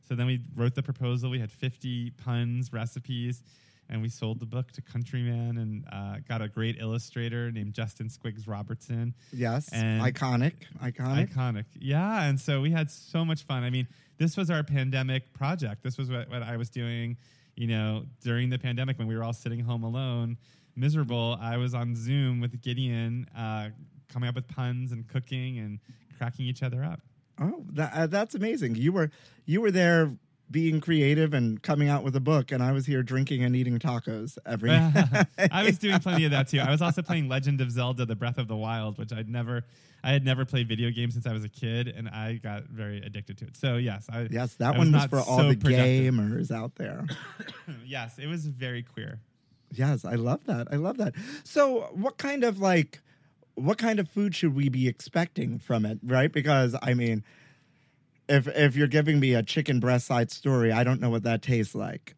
[0.09, 1.29] So then we wrote the proposal.
[1.29, 3.43] We had 50 puns, recipes,
[3.89, 8.09] and we sold the book to Countryman and uh, got a great illustrator named Justin
[8.09, 9.13] Squigs Robertson.
[9.31, 10.53] Yes, And- iconic,
[10.83, 11.31] iconic.
[11.31, 11.65] Iconic.
[11.79, 12.23] Yeah.
[12.23, 13.63] And so we had so much fun.
[13.63, 13.87] I mean,
[14.17, 15.83] this was our pandemic project.
[15.83, 17.15] This was what, what I was doing,
[17.55, 20.37] you know, during the pandemic when we were all sitting home alone,
[20.75, 21.37] miserable.
[21.39, 23.69] I was on Zoom with Gideon, uh,
[24.11, 25.79] coming up with puns and cooking and
[26.17, 26.99] cracking each other up.
[27.39, 28.75] Oh, that, uh, that's amazing.
[28.75, 29.11] You were
[29.45, 30.11] you were there
[30.51, 33.77] being creative and coming out with a book, and I was here drinking and eating
[33.77, 34.71] tacos every.
[35.51, 36.59] I was doing plenty of that too.
[36.59, 39.63] I was also playing Legend of Zelda: The Breath of the Wild, which I'd never,
[40.03, 42.97] I had never played video games since I was a kid, and I got very
[43.01, 43.57] addicted to it.
[43.57, 46.13] So yes, I, yes, that I one was not for all so the productive.
[46.13, 47.05] gamers out there.
[47.85, 49.19] yes, it was very queer.
[49.73, 50.67] Yes, I love that.
[50.71, 51.13] I love that.
[51.43, 53.01] So, what kind of like,
[53.59, 55.99] what kind of food should we be expecting from it?
[56.03, 56.31] Right?
[56.31, 57.23] Because I mean,
[58.27, 61.41] if if you're giving me a chicken breast side story, I don't know what that
[61.41, 62.15] tastes like.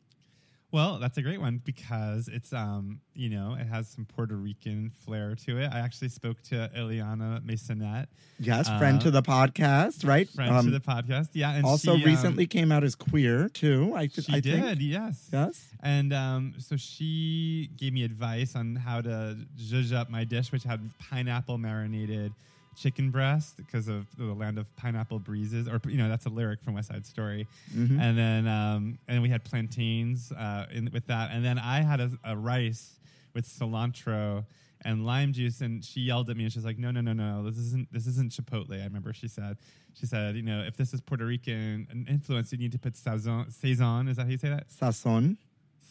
[0.72, 4.90] Well, that's a great one because it's um, you know, it has some Puerto Rican
[5.06, 5.70] flair to it.
[5.74, 8.08] I actually spoke to Illyanna Maisonet,
[8.40, 10.30] Yes, friend Uh, to the podcast, right?
[10.30, 11.30] friend Um, to the podcast.
[11.34, 13.92] Yeah, and also she, um, recently came out as queer too.
[13.96, 14.78] I, th- she I did, think.
[14.82, 15.28] yes.
[15.34, 15.68] Yes.
[15.84, 20.64] And um, so she gave me advice on how to zhuzh up my dish, which
[20.64, 22.32] had pineapple marinated
[22.76, 26.62] chicken breast because of the land of pineapple breezes, or you know that's a lyric
[26.62, 27.48] from West Side Story.
[27.76, 28.00] Mm-hmm.
[28.00, 32.00] And then um, and we had plantains uh, in, with that, and then I had
[32.00, 33.00] a, a rice
[33.34, 34.46] with cilantro
[34.84, 37.44] and lime juice, and she yelled at me and she's like, "No, no, no, no,
[37.44, 39.58] this isn't this isn't chipotle." I remember she said.
[39.94, 43.54] She said, "You know, if this is Puerto Rican influence, you need to put sazon.
[43.54, 44.70] Sazon is that how you say that?
[44.70, 45.38] Sazon.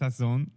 [0.00, 0.48] sazon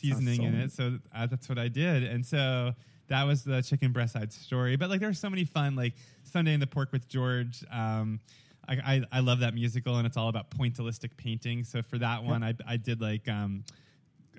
[0.00, 0.72] seasoning in it.
[0.72, 2.74] So uh, that's what I did, and so
[3.12, 4.76] that was the chicken breast side story.
[4.76, 5.92] But like, there's so many fun like
[6.24, 7.62] Sunday in the Pork with George.
[7.70, 8.20] Um,
[8.66, 11.62] I, I I love that musical, and it's all about pointillistic painting.
[11.64, 13.28] So for that one, I I did like.
[13.28, 13.64] Um,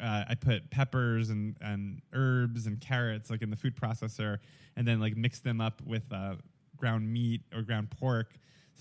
[0.01, 4.39] uh, I put peppers and, and herbs and carrots like in the food processor,
[4.75, 6.33] and then like mix them up with uh,
[6.75, 8.33] ground meat or ground pork,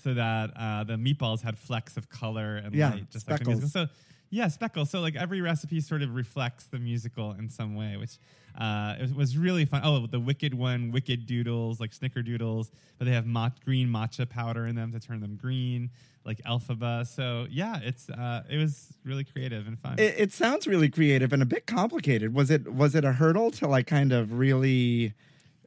[0.03, 3.45] so that uh, the meatballs had flecks of color and Yeah, light, just like the
[3.45, 3.61] speckles.
[3.61, 3.87] musical.
[3.87, 3.93] So
[4.31, 4.85] yeah, speckle.
[4.87, 8.17] So like every recipe sort of reflects the musical in some way, which
[8.57, 9.81] uh, it was really fun.
[9.83, 13.25] Oh, the wicked one, wicked doodles, like snickerdoodles, but they have
[13.65, 15.89] green matcha powder in them to turn them green,
[16.25, 17.07] like Elphaba.
[17.07, 19.97] So yeah, it's uh, it was really creative and fun.
[19.97, 22.33] It, it sounds really creative and a bit complicated.
[22.33, 25.13] Was it was it a hurdle to like kind of really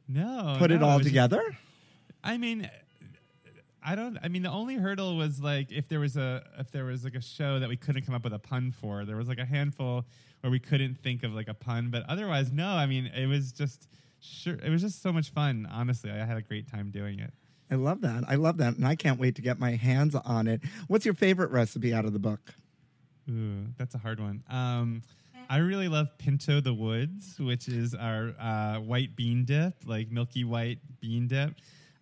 [0.07, 1.41] no, put it no, all was just- together?
[2.23, 2.69] I mean,
[3.83, 4.17] I don't.
[4.21, 7.15] I mean, the only hurdle was like if there was a if there was like
[7.15, 9.05] a show that we couldn't come up with a pun for.
[9.05, 10.05] There was like a handful
[10.47, 12.69] where we couldn't think of like a pun, but otherwise, no.
[12.69, 13.89] I mean, it was just
[14.21, 14.53] sure.
[14.53, 15.67] It was just so much fun.
[15.69, 17.33] Honestly, I had a great time doing it.
[17.69, 18.23] I love that.
[18.29, 20.61] I love that, and I can't wait to get my hands on it.
[20.87, 22.53] What's your favorite recipe out of the book?
[23.29, 24.41] Ooh, that's a hard one.
[24.49, 25.01] Um,
[25.49, 30.45] I really love Pinto the Woods, which is our uh, white bean dip, like milky
[30.45, 31.55] white bean dip,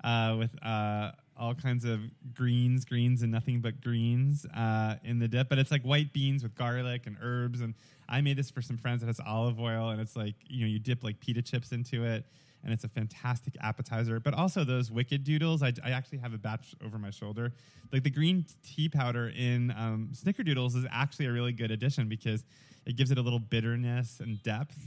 [0.04, 2.00] uh, with uh, all kinds of
[2.34, 5.50] greens, greens, and nothing but greens uh, in the dip.
[5.50, 7.62] But it's like white beans with garlic and herbs.
[7.62, 7.74] And
[8.08, 10.68] I made this for some friends that has olive oil, and it's like you know
[10.68, 12.26] you dip like pita chips into it.
[12.64, 15.62] And it's a fantastic appetizer, but also those wicked doodles.
[15.62, 17.54] I, I actually have a batch over my shoulder.
[17.94, 22.44] Like the green tea powder in um, Snickerdoodles is actually a really good addition because
[22.88, 24.80] it gives it a little bitterness and depth.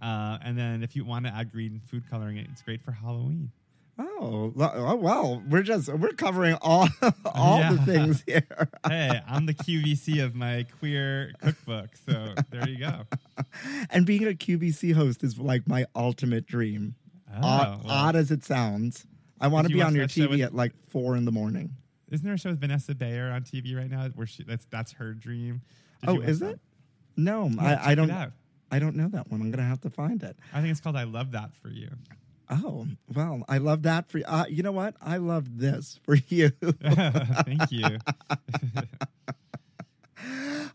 [0.00, 3.50] Uh, and then if you want to add green food coloring, it's great for Halloween.
[3.98, 6.88] Oh, oh well, we're just we're covering all
[7.24, 8.46] all the things here.
[8.86, 13.02] hey, I'm the QVC of my queer cookbook, so there you go.
[13.90, 16.94] and being a QVC host is like my ultimate dream.
[17.34, 19.06] Oh, odd, well, odd as it sounds,
[19.40, 21.70] I want to be on your TV with- at like four in the morning.
[22.10, 24.92] Isn't there a show with Vanessa Bayer on TV right now where she that's that's
[24.92, 25.62] her dream?
[26.02, 26.50] Did oh, is that?
[26.50, 26.60] it?
[27.16, 28.12] No, Yeah, I, I don't.
[28.70, 29.40] I don't know that one.
[29.40, 30.36] I'm gonna have to find it.
[30.52, 31.88] I think it's called "I Love That for You."
[32.48, 34.24] Oh well, I love that for you.
[34.26, 34.62] uh, you.
[34.62, 34.94] Know what?
[35.02, 36.50] I love this for you.
[36.60, 37.84] Thank you.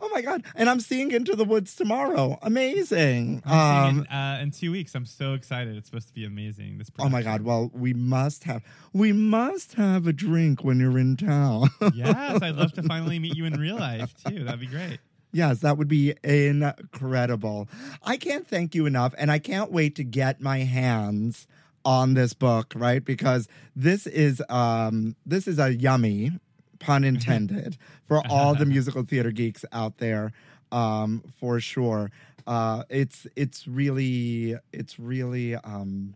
[0.01, 0.43] oh my god!
[0.55, 2.37] And I'm seeing Into the Woods tomorrow.
[2.41, 3.41] Amazing.
[3.45, 4.95] Um, it, uh, in two weeks.
[4.95, 5.75] I'm so excited.
[5.77, 6.77] It's supposed to be amazing.
[6.77, 6.89] This.
[6.99, 7.41] oh my god!
[7.41, 8.63] Well, we must have
[8.93, 11.69] we must have a drink when you're in town.
[11.93, 14.43] yes, I'd love to finally meet you in real life too.
[14.43, 14.99] That'd be great.
[15.33, 17.69] Yes, that would be incredible.
[18.03, 21.47] I can't thank you enough, and I can't wait to get my hands
[21.85, 23.03] on this book, right?
[23.03, 26.31] Because this is um this is a yummy,
[26.79, 27.77] pun intended,
[28.07, 30.31] for all the musical theater geeks out there,
[30.71, 32.11] um, for sure.
[32.47, 36.15] Uh it's it's really it's really um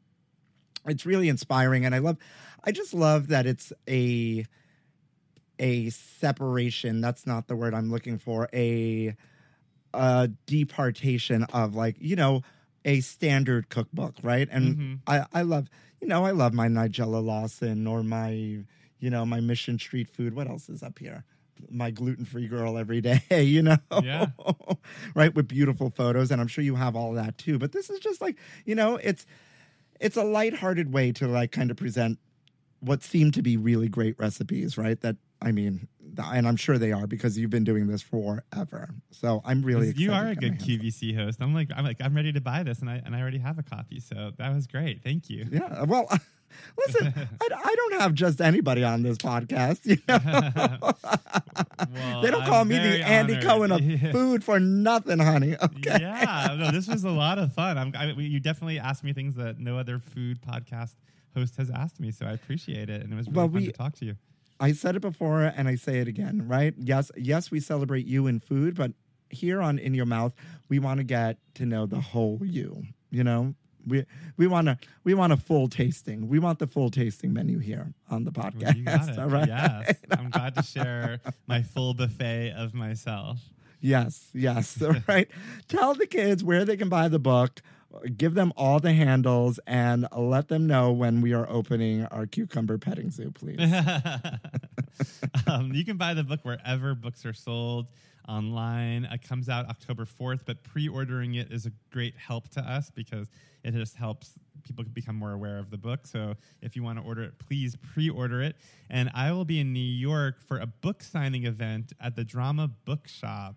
[0.88, 2.18] it's really inspiring and I love
[2.64, 4.46] I just love that it's a
[5.60, 9.16] a separation that's not the word i'm looking for a
[9.94, 12.42] a departation of like you know
[12.86, 15.00] a standard cookbook right and Mhm.
[15.08, 15.70] i i love
[16.02, 18.30] you know i love my nigella lawson or my
[19.00, 21.26] you know my mission street food what else is up here
[21.70, 24.28] my gluten-free girl every day you know Yeah.
[25.16, 28.00] right with beautiful photos and i'm sure you have all that too but this is
[28.00, 29.26] just like you know it's
[30.00, 32.20] it's a lighthearted way to like kind of present
[32.82, 35.00] what seem to be really great recipes, right?
[35.02, 35.88] That I mean,
[36.20, 38.90] and I'm sure they are because you've been doing this forever.
[39.12, 40.02] So I'm really excited.
[40.02, 41.40] you are a good QVC host.
[41.42, 43.58] I'm like, I'm like, I'm ready to buy this, and I and I already have
[43.60, 44.00] a copy.
[44.00, 45.04] So that was great.
[45.04, 45.46] Thank you.
[45.52, 45.84] Yeah.
[45.84, 46.08] Well,
[46.88, 49.86] listen, I, I don't have just anybody on this podcast.
[49.86, 50.94] You know,
[51.94, 53.46] Well, they don't I'm call me the Andy honored.
[53.46, 54.12] Cohen of Yeah.
[54.12, 55.56] food for nothing, honey.
[55.62, 55.98] Okay.
[56.02, 57.78] Yeah, no, this was a lot of fun.
[57.78, 60.96] I'm, I, you definitely asked me things that no other food podcast
[61.36, 63.66] host has asked me, so I appreciate it, and it was really Well, fun we-
[63.68, 64.16] to talk to you.
[64.60, 66.74] I said it before and I say it again, right?
[66.78, 68.92] Yes, yes, we celebrate you in food, but
[69.30, 70.34] here on In Your Mouth,
[70.70, 72.84] we want to get to know the whole you.
[73.12, 74.06] You know, we
[74.38, 76.28] we want to we want a full tasting.
[76.28, 78.78] We want the full tasting menu here on the podcast.
[78.78, 79.20] you got it.
[79.20, 79.48] All right.
[79.48, 83.40] Yes, I'm glad to share my full buffet of myself.
[83.82, 84.82] Yes, yes.
[84.82, 85.30] All right.
[85.68, 87.62] Tell the kids where they can buy the book.
[88.18, 92.78] Give them all the handles and let them know when we are opening our cucumber
[92.78, 93.60] petting zoo, please.
[95.48, 97.88] um, you can buy the book wherever books are sold
[98.28, 99.06] online.
[99.06, 102.90] It comes out October 4th, but pre ordering it is a great help to us
[102.90, 103.28] because
[103.64, 104.34] it just helps
[104.64, 106.08] people become more aware of the book.
[106.08, 108.56] So if you want to order it, please pre order it.
[108.90, 112.70] And I will be in New York for a book signing event at the Drama
[112.86, 113.56] Bookshop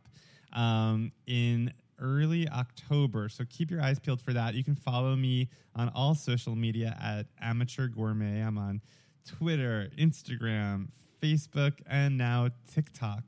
[0.53, 3.29] um, in early October.
[3.29, 4.55] So keep your eyes peeled for that.
[4.55, 8.41] You can follow me on all social media at Amateur Gourmet.
[8.41, 8.81] I'm on
[9.27, 10.89] Twitter, Instagram,
[11.23, 13.23] Facebook, and now TikTok.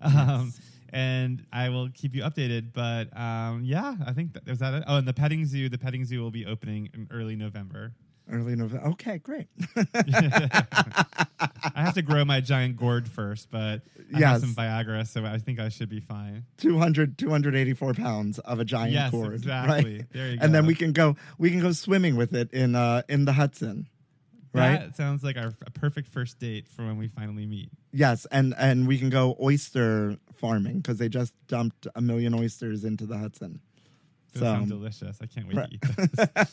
[0.00, 0.52] Um,
[0.92, 2.72] and I will keep you updated.
[2.72, 4.74] But um, yeah, I think that was that.
[4.74, 4.84] It?
[4.86, 5.68] Oh, and the petting zoo.
[5.68, 7.92] The petting zoo will be opening in early November.
[8.30, 8.88] Early November.
[8.88, 9.46] Okay, great.
[9.76, 13.82] I have to grow my giant gourd first, but
[14.14, 14.22] I Yes.
[14.22, 16.44] have some Viagra, so I think I should be fine.
[16.58, 18.94] 200 284 pounds of a giant gourd.
[18.94, 19.96] Yes, cord exactly.
[19.98, 20.44] right There you go.
[20.44, 23.32] and then we can go we can go swimming with it in uh in the
[23.32, 23.86] hudson
[24.54, 27.70] right That sounds like our a perfect first date for when we finally meet.
[27.92, 32.84] yes and and we can go oyster farming because they just dumped a million oysters
[32.84, 33.60] into the hudson
[34.40, 35.18] Those so sound delicious.
[35.22, 35.68] I can't wait Right.
[35.70, 36.28] to eat those.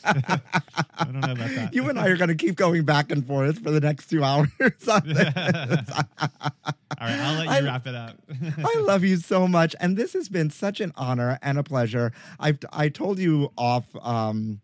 [0.98, 1.74] I don't know about that.
[1.74, 4.22] you and i are going to keep going back and forth for the next two
[4.24, 5.34] hours on this.
[6.98, 8.16] All right, I'll let you I- wrap it up.
[8.58, 12.12] I love you so much, and this has been such an honor and a pleasure.
[12.40, 14.60] I've I told you off um,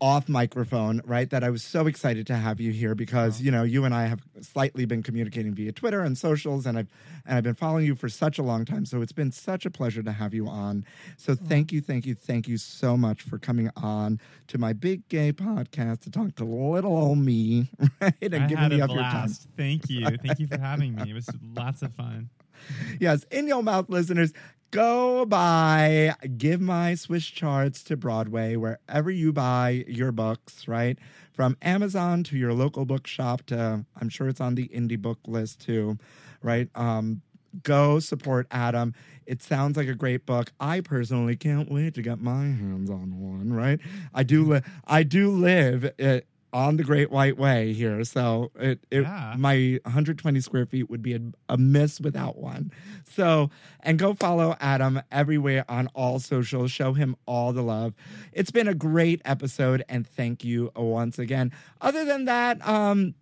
[0.00, 3.62] off microphone, right, that I was so excited to have you here because you know
[3.62, 6.88] you and I have slightly been communicating via Twitter and socials, and I've
[7.24, 8.84] and I've been following you for such a long time.
[8.84, 10.84] So it's been such a pleasure to have you on.
[11.16, 15.08] So thank you, thank you, thank you so much for coming on to my big
[15.08, 17.70] gay podcast to talk to little old me,
[18.00, 19.28] right, and I giving me a up your time.
[19.56, 20.06] Thank you.
[20.06, 21.10] Thank you for having me.
[21.10, 22.28] It was lots of fun.
[23.00, 24.32] yes, in your mouth, listeners.
[24.72, 30.98] Go buy Give My Swiss Chards to Broadway, wherever you buy your books, right?
[31.32, 35.60] From Amazon to your local bookshop to, I'm sure it's on the indie book list
[35.60, 35.98] too,
[36.42, 36.68] right?
[36.74, 37.22] Um,
[37.62, 38.92] go support Adam.
[39.24, 40.52] It sounds like a great book.
[40.60, 43.80] I personally can't wait to get my hands on one, right?
[44.12, 46.20] I do, li- I do live uh,
[46.52, 49.34] on the Great White Way here, so it, it Yeah.
[49.36, 52.72] my 120 square feet would be a, a miss without one.
[53.14, 56.70] So, and go follow Adam everywhere on all socials.
[56.70, 57.94] Show him all the love.
[58.32, 61.52] It's been a great episode, and thank you once again.
[61.80, 63.14] Other than that, um,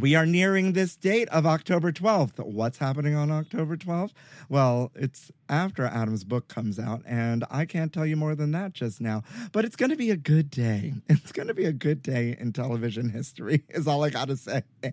[0.00, 2.38] we are nearing this date of October 12th.
[2.44, 4.12] What's happening on October 12th?
[4.48, 8.72] Well, it's after Adam's book comes out, and I can't tell you more than that
[8.72, 9.22] just now.
[9.52, 10.94] But it's going to be a good day.
[11.08, 14.36] It's going to be a good day in television history, is all I got to
[14.36, 14.62] say.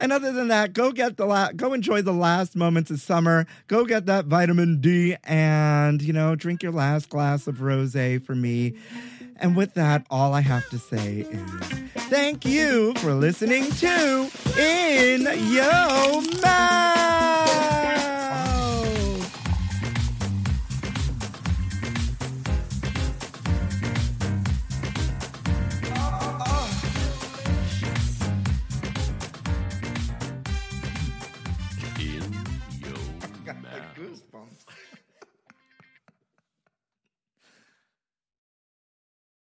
[0.00, 3.46] And other than that, go get the la- go enjoy the last moments of summer.
[3.68, 8.34] Go get that vitamin D, and you know, drink your last glass of rosé for
[8.34, 8.74] me.
[9.40, 11.50] And with that, all I have to say is
[12.08, 15.22] thank you for listening to In
[15.52, 17.93] Yo Mouth.